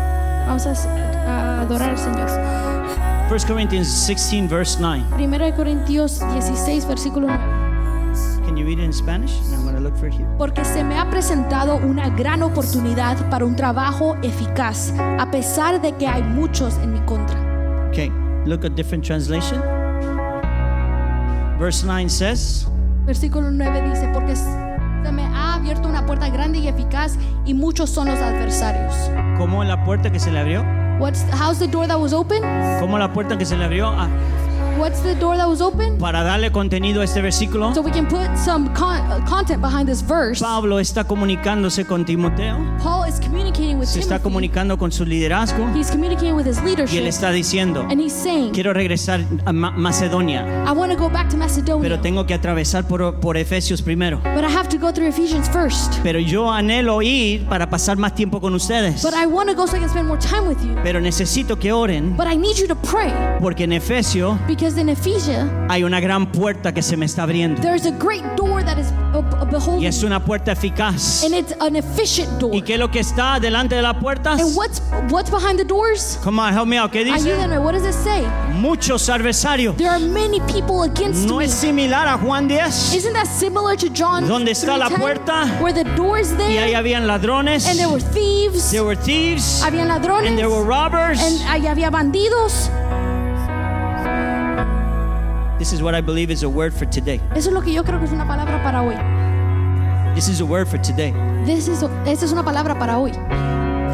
Vamos 0.47 0.65
a, 0.65 0.71
a 0.71 1.61
adorar 1.61 1.91
al 1.91 1.99
Señor. 1.99 2.31
1 3.29 3.45
Corinthians 3.47 3.87
16, 4.07 4.49
verse 4.49 4.79
9. 4.79 5.03
Primera 5.15 5.45
de 5.45 5.53
Corintios 5.53 6.19
16, 6.33 6.87
versículo 6.87 7.27
9. 7.27 7.39
Can 8.47 8.57
you 8.57 8.65
read 8.65 8.79
it 8.79 8.85
in 8.85 8.91
Spanish? 8.91 9.39
I'm 9.53 9.61
going 9.61 9.75
to 9.75 9.81
look 9.81 9.95
for 9.95 10.07
it 10.07 10.15
here. 10.15 10.27
Porque 10.39 10.65
se 10.65 10.83
me 10.83 10.97
ha 10.97 11.11
presentado 11.11 11.75
una 11.75 12.09
gran 12.09 12.41
oportunidad 12.41 13.29
para 13.29 13.45
un 13.45 13.55
trabajo 13.55 14.17
eficaz, 14.23 14.95
a 14.97 15.29
pesar 15.29 15.79
de 15.79 15.91
que 15.91 16.07
hay 16.07 16.23
muchos 16.23 16.75
en 16.79 16.91
mi 16.91 16.99
contra. 17.01 17.37
Okay, 17.89 18.11
look 18.47 18.65
at 18.65 18.71
different 18.75 19.05
translation. 19.05 19.61
Verse 21.63 21.85
9 21.85 22.09
says, 22.09 22.67
Versículo 23.05 23.49
9 23.49 23.89
dice, 23.89 24.09
porque 24.13 24.35
se 24.35 25.11
me 25.13 25.23
ha 25.23 25.53
abierto 25.53 25.87
una 25.87 26.05
puerta 26.05 26.27
grande 26.27 26.59
y 26.59 26.67
eficaz 26.67 27.17
y 27.45 27.53
muchos 27.53 27.89
son 27.89 28.09
los 28.09 28.19
adversarios. 28.19 28.93
¿Cómo 29.37 29.63
la 29.63 29.81
puerta 29.85 30.11
que 30.11 30.19
se 30.19 30.29
le 30.29 30.39
abrió? 30.39 30.65
What's, 30.99 31.23
how's 31.31 31.59
the 31.59 31.67
door 31.67 31.87
that 31.87 31.97
was 31.97 32.11
open? 32.11 32.41
¿Cómo 32.81 32.97
la 32.97 33.13
puerta 33.13 33.37
que 33.37 33.45
se 33.45 33.55
le 33.55 33.63
abrió? 33.63 33.87
Ah, 33.87 34.09
What's 34.77 35.01
the 35.01 35.15
door 35.15 35.37
that 35.37 35.47
was 35.47 35.61
open? 35.61 35.97
para 35.97 36.23
darle 36.23 36.51
contenido 36.51 37.01
a 37.01 37.03
este 37.05 37.21
versículo, 37.21 37.73
So 37.73 37.81
we 37.81 37.91
can 37.91 38.07
put 38.07 38.21
some 38.43 38.69
con- 38.73 38.99
uh, 39.11 39.23
content 39.29 39.61
behind 39.61 39.87
this 39.87 40.01
verse. 40.01 40.41
Pablo 40.43 40.79
está 40.79 41.03
comunicándose 41.03 41.85
con 41.85 42.05
Timoteo, 42.05 42.57
Paul 42.81 43.07
is 43.07 43.19
communicating 43.19 43.77
with 43.77 43.87
se 43.87 43.99
está 43.99 44.15
Timothy. 44.17 44.23
comunicando 44.23 44.77
con 44.77 44.91
su 44.91 45.05
liderazgo 45.05 45.65
He's 45.75 45.89
communicating 45.91 46.35
with 46.35 46.45
his 46.47 46.59
y 46.91 46.97
él 46.97 47.07
está 47.07 47.31
diciendo, 47.31 47.85
And 47.89 47.99
he's 48.01 48.13
saying, 48.13 48.51
quiero 48.51 48.73
regresar 48.73 49.21
a 49.45 49.53
Ma- 49.53 49.71
Macedonia, 49.71 50.45
I 50.67 50.71
want 50.71 50.91
to 50.91 50.97
go 50.97 51.09
back 51.09 51.29
to 51.29 51.37
Macedonia. 51.37 51.81
pero 51.81 51.99
tengo 52.01 52.25
que 52.25 52.33
atravesar 52.33 52.85
por, 52.87 53.19
por 53.19 53.37
Efesios 53.37 53.81
primero. 53.81 54.19
But 54.35 54.43
I 54.43 54.51
have 54.53 54.67
to 54.69 54.77
go 54.77 54.91
through 54.91 55.07
Ephesians 55.09 55.47
first. 55.49 55.99
Pero 56.03 56.19
yo 56.19 56.51
anhelo 56.51 57.01
ir 57.01 57.45
para 57.47 57.69
pasar 57.69 57.97
más 57.97 58.15
tiempo 58.15 58.41
con 58.41 58.53
ustedes. 58.55 59.03
But 59.03 59.13
I 59.13 59.25
want 59.27 59.49
to 59.49 59.55
go 59.55 59.67
so 59.67 59.77
I 59.77 59.79
can 59.79 59.89
spend 59.89 60.07
more 60.07 60.19
time 60.19 60.47
with 60.47 60.57
you. 60.63 60.75
Pero 60.83 60.99
necesito 60.99 61.57
que 61.59 61.71
oren 61.71 62.15
But 62.17 62.27
I 62.27 62.35
need 62.37 62.57
you 62.57 62.67
to 62.67 62.75
pray 62.75 63.11
porque 63.39 63.63
en 63.65 63.73
Efesio 63.73 64.37
because 64.63 64.77
in 64.79 64.87
Ephesia 64.87 65.49
hay 65.69 65.83
una 65.83 65.99
gran 65.99 66.25
puerta 66.31 66.71
que 66.73 66.81
se 66.81 66.95
me 66.95 67.05
está 67.05 67.23
abriendo. 67.23 67.61
there's 67.61 67.85
a 67.85 67.91
great 67.91 68.23
door 68.37 68.63
that 68.63 68.77
is 68.77 68.87
uh, 69.13 69.21
Y 69.41 69.45
beholding, 69.51 69.85
es 69.85 70.03
una 70.03 70.23
puerta 70.23 70.53
eficaz. 70.53 71.23
and 71.25 71.33
it's 71.35 71.53
an 71.59 71.75
efficient 71.75 72.39
door. 72.39 72.55
¿Y 72.55 72.61
qué 72.61 72.75
es 72.75 72.79
lo 72.79 72.89
que 72.89 73.01
está 73.01 73.39
delante 73.41 73.75
de 73.75 73.81
las 73.81 73.97
puertas? 73.97 74.39
And 74.39 74.55
what's 74.55 74.81
what's 75.09 75.29
behind 75.29 75.59
the 75.59 75.65
doors? 75.65 76.17
Come 76.23 76.39
on, 76.39 76.53
help 76.53 76.67
me 76.67 76.77
out. 76.77 76.91
¿Qué 76.91 77.03
dice? 77.03 77.29
Ayúdenme. 77.29 77.59
What 77.59 77.73
does 77.73 77.83
it 77.85 77.93
say? 77.93 78.23
Muchos 78.53 79.09
adversarios. 79.09 79.75
There 79.75 79.89
are 79.89 79.99
many 79.99 80.39
people 80.41 80.83
against 80.83 81.27
¿No 81.27 81.37
me. 81.39 81.45
es 81.45 81.51
similar 81.53 82.07
a 82.07 82.17
Juan 82.17 82.47
10? 82.47 82.95
Isn't 82.95 83.13
that 83.13 83.27
similar 83.27 83.75
to 83.77 83.89
John 83.89 84.25
Donde 84.27 84.51
está 84.51 84.77
la 84.77 84.87
3:10, 84.89 84.97
puerta, 84.99 85.45
where 85.61 85.73
the 85.73 85.83
door 85.95 86.19
is 86.19 86.31
Y 86.31 86.37
there 86.37 86.65
ahí 86.67 86.73
habían 86.73 87.05
ladrones. 87.05 87.67
and 87.67 87.77
there 87.77 87.89
were 87.89 88.01
thieves, 88.13 88.71
There 88.71 88.83
were 88.85 88.95
thieves. 88.95 89.61
habían 89.63 89.89
ladrones, 89.89 90.27
And 90.27 90.37
there 90.37 90.49
were 90.49 90.63
robbers. 90.63 91.19
and 91.21 91.41
ahí 91.49 91.67
había 91.67 91.89
bandidos. 91.89 92.69
This 95.63 95.71
is 95.71 95.81
what 95.81 95.95
I 95.95 96.01
believe 96.01 96.29
is 96.29 96.43
a 96.43 96.49
word 96.49 96.73
for 96.73 96.83
today. 96.85 97.21
Eso 97.33 97.47
es 97.49 97.53
lo 97.53 97.61
que 97.61 97.71
yo 97.71 97.83
creo 97.83 97.97
que 97.97 98.03
es 98.05 98.11
una 98.11 98.25
palabra 98.25 98.61
para 98.61 98.83
hoy. 98.83 98.95
This 100.13 100.27
is 100.27 100.41
a 100.41 100.45
word 100.45 100.67
for 100.67 100.77
today. 100.77 101.13
This 101.45 101.69
is, 101.69 101.81
esa 102.05 102.25
es 102.25 102.33
una 102.33 102.43
palabra 102.43 102.77
para 102.77 102.99
hoy. 102.99 103.13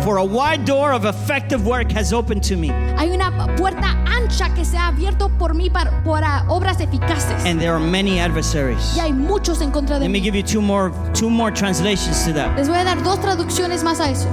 For 0.04 0.18
a 0.18 0.24
wide 0.26 0.66
door 0.66 0.92
of 0.94 1.06
effective 1.06 1.68
work 1.68 1.92
has 1.92 2.12
opened 2.12 2.42
to 2.46 2.58
me, 2.58 2.70
Hay 2.98 3.12
una 3.12 3.30
puerta 3.56 3.96
ancha 4.08 4.52
que 4.56 4.66
se 4.66 4.78
ha 4.78 4.88
abierto 4.88 5.30
por 5.38 5.54
mí 5.54 5.70
para, 5.72 5.92
para 6.04 6.44
obras 6.50 6.82
eficaces. 6.82 7.46
and 7.46 7.62
there 7.62 7.74
are 7.74 7.80
many 7.80 8.18
adversaries. 8.18 8.96
y 8.98 9.02
hay 9.02 9.14
muchos 9.14 9.62
en 9.62 9.70
contra 9.70 10.00
de 10.00 10.06
Let 10.06 10.10
me 10.12 10.22
give 10.22 10.34
you 10.36 10.42
two 10.42 10.64
more 10.64 10.92
two 11.14 11.30
more 11.30 11.52
translations 11.52 12.26
to 12.26 12.34
that. 12.34 12.58
Les 12.58 12.68
voy 12.68 12.80
a 12.80 12.84
dar 12.84 13.04
dos 13.04 13.20
traducciones 13.20 13.84
más 13.84 14.00
a 14.00 14.10
eso. 14.10 14.28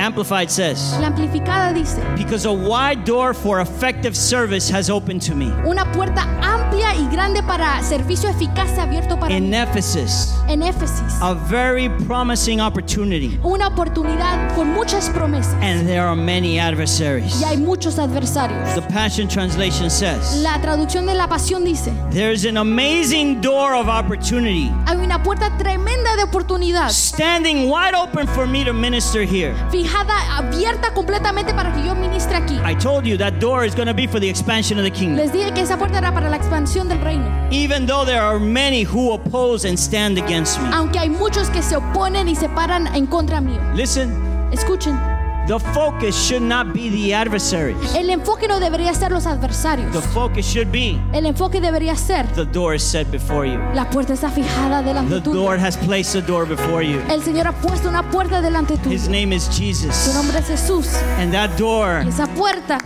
Amplified 0.00 0.48
says, 0.48 0.96
La 1.00 1.08
amplificada 1.08 1.74
dice, 1.74 2.00
Because 2.16 2.46
a 2.46 2.52
wide 2.52 3.04
door 3.04 3.34
for 3.34 3.60
effective 3.60 4.16
service 4.16 4.70
has 4.70 4.88
opened 4.88 5.20
to 5.22 5.34
me. 5.34 5.52
una 5.66 5.84
puerta 5.92 6.22
amplia 6.40 6.77
y 6.98 7.06
grande 7.12 7.42
para 7.42 7.82
servicio 7.82 8.28
eficaz 8.28 8.68
se 8.74 8.80
ha 8.80 8.84
abierto 8.84 9.18
para 9.18 9.34
In. 9.36 9.52
Ephesus, 9.54 10.34
En 10.48 10.62
Éfesis, 10.62 11.20
a 11.20 11.34
very 11.34 11.88
promising 12.06 12.60
opportunity, 12.60 13.38
una 13.42 13.68
oportunidad 13.68 14.54
con 14.54 14.72
muchas 14.72 15.08
promesas 15.10 15.54
and 15.62 15.86
there 15.86 16.00
are 16.00 16.16
many 16.16 16.58
adversaries. 16.58 17.40
y 17.40 17.44
hay 17.44 17.56
muchos 17.56 17.98
adversarios. 17.98 18.74
The 18.74 18.82
Passion 18.92 19.28
Translation 19.28 19.90
says, 19.90 20.42
La 20.42 20.58
traducción 20.60 21.06
de 21.06 21.14
la 21.14 21.28
pasión 21.28 21.64
dice, 21.64 21.92
There's 22.10 22.44
an 22.44 22.56
amazing 22.56 23.40
door 23.40 23.74
of 23.74 23.88
opportunity 23.88 24.70
hay 24.86 24.96
una 24.96 25.22
puerta 25.22 25.50
tremenda 25.58 26.16
de 26.16 26.24
oportunidad, 26.24 26.90
standing 26.90 27.70
wide 27.70 27.94
open 27.94 28.26
for 28.28 28.46
me 28.46 28.64
to 28.64 28.72
minister 28.72 29.22
here. 29.22 29.54
fijada, 29.70 30.14
abierta 30.36 30.92
completamente 30.94 31.52
para 31.54 31.72
que 31.72 31.84
yo 31.84 31.94
ministre 31.94 32.36
aquí. 32.36 32.58
I 32.64 32.74
told 32.74 33.04
you 33.06 33.16
that 33.18 33.34
door 33.40 33.64
is 33.64 33.74
going 33.74 33.86
to 33.88 33.94
be 33.94 34.06
for 34.06 34.18
the 34.20 34.28
expansion 34.28 34.78
of 34.78 34.84
the 34.84 34.90
kingdom. 34.90 35.16
Les 35.16 35.32
dije 35.32 35.52
que 35.52 35.60
esa 35.62 35.76
puerta 35.76 35.98
era 35.98 36.12
para 36.12 36.28
la 36.28 36.36
expansión 36.36 36.87
del 36.88 36.98
reino. 37.00 37.24
Even 37.50 37.86
though 37.86 38.04
there 38.04 38.20
are 38.22 38.38
many 38.38 38.82
who 38.82 39.12
oppose 39.12 39.64
and 39.68 39.78
stand 39.78 40.18
against 40.18 40.60
me. 40.60 40.68
Aunque 40.72 40.98
hay 40.98 41.08
muchos 41.08 41.48
que 41.50 41.62
se 41.62 41.76
oponen 41.76 42.28
y 42.28 42.34
se 42.34 42.48
paran 42.48 42.86
en 42.94 43.06
contra 43.06 43.40
mío. 43.40 43.60
Listen, 43.74 44.12
Escuchen, 44.52 44.98
the 45.46 45.58
focus 45.74 46.14
should 46.16 46.42
not 46.42 46.72
be 46.72 46.88
the 46.90 47.12
adversaries. 47.14 47.94
el 47.94 48.08
enfoque 48.10 48.48
no 48.48 48.58
debería 48.60 48.94
ser 48.94 49.10
los 49.12 49.26
adversarios. 49.26 49.92
The 49.92 50.00
focus 50.00 50.46
should 50.46 50.70
be 50.72 50.98
El 51.12 51.26
enfoque 51.26 51.60
debería 51.60 51.96
ser, 51.96 52.26
the 52.34 52.44
door 52.46 52.74
is 52.74 52.82
set 52.82 53.10
before 53.10 53.46
you. 53.46 53.58
la 53.74 53.88
puerta 53.90 54.14
está 54.14 54.30
fijada 54.30 54.82
delante 54.82 55.16
The 55.16 55.20
tuyo. 55.22 55.34
Lord 55.44 55.60
has 55.60 55.76
placed 55.76 56.14
a 56.16 56.20
door 56.26 56.46
before 56.46 56.82
you. 56.82 57.00
El 57.10 57.22
Señor 57.22 57.46
ha 57.46 57.52
puesto 57.52 57.88
una 57.88 58.02
puerta 58.10 58.40
delante 58.40 58.76
tuyo. 58.78 58.90
His 58.94 59.08
name 59.08 59.34
is 59.34 59.44
Su 59.44 59.52
Jesus. 59.62 60.14
nombre 60.14 60.38
es 60.38 60.48
Jesús. 60.48 60.86
And 61.18 61.30
that 61.32 61.50
door 61.58 62.02
Y 62.04 62.08
esa 62.08 62.26
puerta 62.34 62.78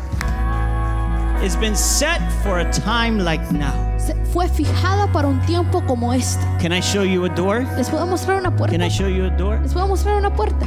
has 1.43 1.57
been 1.57 1.75
set 1.77 2.21
for 2.43 2.59
a 2.61 2.71
time 2.73 3.19
like 3.19 3.43
now. 3.53 3.73
Fue 4.33 4.49
fijada 4.49 5.11
para 5.13 5.29
un 5.29 5.41
tiempo 5.43 5.83
como 5.87 6.13
este. 6.13 6.43
Can 6.61 6.73
I 6.73 6.81
show 6.81 7.05
you 7.05 7.25
a 7.25 7.29
door? 7.29 7.65
¿Les 7.77 7.89
puedo 7.91 8.07
mostrar 8.07 8.39
una 8.39 8.55
puerta? 8.55 8.77
Can 8.77 8.85
I 8.87 8.91
show 8.91 9.09
you 9.09 9.25
a 9.25 9.31
door? 9.31 9.61
¿Les 9.63 9.73
puedo 9.73 9.87
mostrar 9.89 10.17
una 10.17 10.35
puerta? 10.35 10.67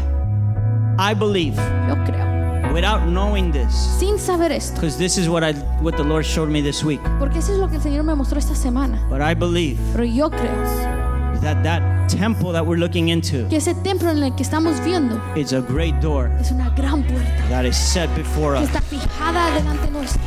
I 0.98 1.14
believe 1.14 1.56
Yo 1.90 1.96
creo. 2.06 2.74
without 2.74 3.06
knowing 3.08 3.52
this 3.52 3.74
Sin 4.00 4.18
saber 4.18 4.52
esto. 4.52 4.76
because 4.76 4.98
this 4.98 5.18
is 5.18 5.28
what 5.28 5.44
I 5.44 5.54
what 5.82 5.96
the 5.98 6.04
Lord 6.04 6.24
showed 6.26 6.50
me 6.50 6.62
this 6.62 6.84
week. 6.84 7.02
Porque 7.20 7.40
eso 7.40 7.52
es 7.54 7.60
lo 7.60 7.68
que 7.70 7.76
el 7.78 7.82
Señor 7.82 8.04
me 8.04 8.16
mostró 8.16 8.38
esta 8.40 8.56
semana. 8.56 9.00
But 9.10 9.22
I 9.22 9.34
believe 9.34 9.78
Pero 9.94 10.04
yo 10.06 10.30
creo 10.30 10.96
that 11.42 11.62
that 11.64 11.82
temple 12.08 12.52
that 12.54 12.66
we're 12.66 12.80
looking 12.80 13.10
into 13.10 13.48
que 13.50 13.58
ese 13.58 13.76
templo 13.84 14.10
en 14.10 14.24
el 14.24 14.34
que 14.36 14.42
estamos 14.44 14.80
viendo 14.86 15.20
is 15.36 15.52
a 15.54 15.60
great 15.62 15.94
door 16.02 16.32
es 16.40 16.50
una 16.52 16.70
gran 16.70 17.04
puerta 17.04 17.50
that 17.50 17.66
is 17.66 17.76
set 17.76 18.10
before 18.16 18.56
que 18.58 18.64
us. 18.64 18.70
está 18.70 18.82
fijada 18.82 19.52
delante 19.54 19.92
nuestro. 19.92 20.22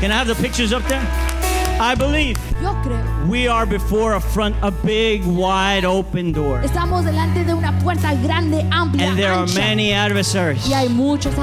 Can 0.00 0.12
I 0.12 0.14
have 0.14 0.26
the 0.26 0.34
pictures 0.34 0.74
up 0.74 0.82
there? 0.84 1.35
I 1.78 1.94
believe 1.94 2.38
Yo 2.62 2.72
creo. 2.82 3.28
we 3.28 3.46
are 3.46 3.66
before 3.66 4.14
a 4.14 4.20
front 4.20 4.56
a 4.62 4.70
big 4.70 5.22
wide 5.26 5.84
open 5.84 6.32
door. 6.32 6.62
Estamos 6.62 7.04
delante 7.04 7.44
de 7.44 7.52
una 7.52 7.78
puerta 7.80 8.14
grande, 8.14 8.66
amplia, 8.70 9.08
And 9.10 9.18
there 9.18 9.30
are 9.30 9.46
many 9.54 9.92
adversaries. 9.92 10.66
y 10.66 10.72
hay 10.72 10.88
muchos 10.88 11.34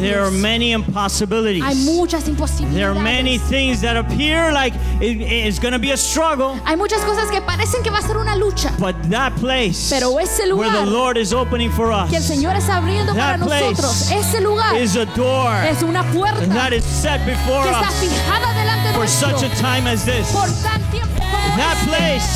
There 0.00 0.20
are 0.20 0.32
many 0.32 0.72
impossibilities. 0.72 1.62
Hay 1.62 1.76
muchas 1.84 2.26
imposibilidades. 2.26 2.74
There 2.74 2.90
are 2.90 3.00
many 3.00 3.38
things 3.38 3.80
that 3.82 3.96
appear 3.96 4.52
like 4.52 4.74
it- 5.00 5.20
it's 5.20 5.60
going 5.60 5.72
to 5.72 5.78
be 5.78 5.92
a 5.92 5.96
struggle. 5.96 6.58
Hay 6.64 6.76
muchas 6.76 7.00
cosas 7.04 7.30
que 7.30 7.40
parecen 7.40 7.84
que 7.84 7.90
va 7.90 7.98
a 7.98 8.02
ser 8.02 8.16
una 8.16 8.34
lucha, 8.34 8.72
But 8.80 8.96
that 9.10 9.34
place 9.36 9.88
Pero 9.88 10.18
ese 10.18 10.52
where 10.52 10.70
the 10.72 10.86
Lord 10.86 11.16
is 11.16 11.32
opening 11.32 11.70
for 11.70 11.92
us 11.92 12.10
que 12.10 12.16
el 12.16 12.24
Señor 12.24 12.56
está 12.56 12.78
abriendo 12.78 13.14
para 13.14 13.38
That 13.38 13.46
place 13.46 13.70
nosotros. 13.70 14.10
Ese 14.10 14.40
lugar 14.40 14.74
is 14.76 14.96
a 14.96 15.04
door 15.14 15.54
es 15.64 15.80
una 15.82 16.02
puerta 16.12 16.44
that 16.48 16.72
is 16.72 16.84
set 16.84 17.24
before 17.24 17.62
que 17.62 17.70
está 17.70 17.88
us 17.88 17.94
fijada 18.00 18.52
delante 18.52 18.55
for 19.06 19.12
such 19.12 19.42
a 19.42 19.48
time 19.56 19.86
as 19.86 20.04
this. 20.04 20.32
por 20.32 20.48
tan 20.62 20.82
tiempo 20.90 21.22
como 21.22 21.56
That 21.56 21.78
place 21.86 22.26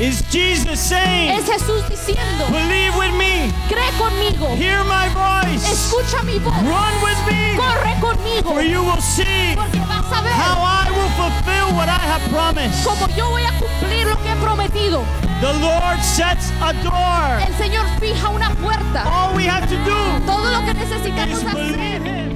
Is 0.00 0.22
Jesus 0.30 0.78
saying, 0.78 1.30
es 1.30 1.44
Jesús 1.46 1.82
diciendo, 1.88 2.46
Believe 2.50 2.96
with 2.96 3.12
me, 3.18 3.52
cree 3.68 3.90
conmigo, 3.98 4.54
hear 4.56 4.82
my 4.84 5.08
voice, 5.10 5.62
escucha 5.68 6.22
mi 6.24 6.38
voz, 6.38 6.54
run 6.62 6.94
with 7.02 7.18
me, 7.26 7.56
corre 7.56 7.94
conmigo, 8.00 8.54
for 8.54 8.62
you 8.62 8.82
will 8.82 9.00
see 9.00 9.54
porque 9.56 9.78
vas 9.80 10.06
a 10.12 10.22
how 10.30 10.62
I 10.62 10.90
will 10.90 11.10
fulfill 11.18 11.76
what 11.76 11.88
I 11.88 11.98
have 11.98 12.22
promised. 12.30 12.84
como 12.84 13.08
yo 13.16 13.28
voy 13.28 13.42
a 13.42 13.52
cumplir 13.58 14.06
lo 14.06 14.16
que 14.22 14.30
he 14.30 14.36
prometido. 14.36 15.04
The 15.40 15.52
Lord 15.54 16.00
sets 16.02 16.50
a 16.60 16.72
door. 16.82 17.40
El 17.46 17.54
Señor 17.56 17.86
fija 18.00 18.28
una 18.28 18.50
puerta. 18.56 19.04
All 19.04 19.36
we 19.36 19.46
have 19.48 19.68
to 19.68 19.76
do 19.84 20.26
Todo 20.26 20.50
lo 20.50 20.64
que 20.64 20.74
necesitamos 20.74 21.38
is 21.38 21.44
believe 21.44 21.96
hacer 21.96 22.06
Him. 22.06 22.27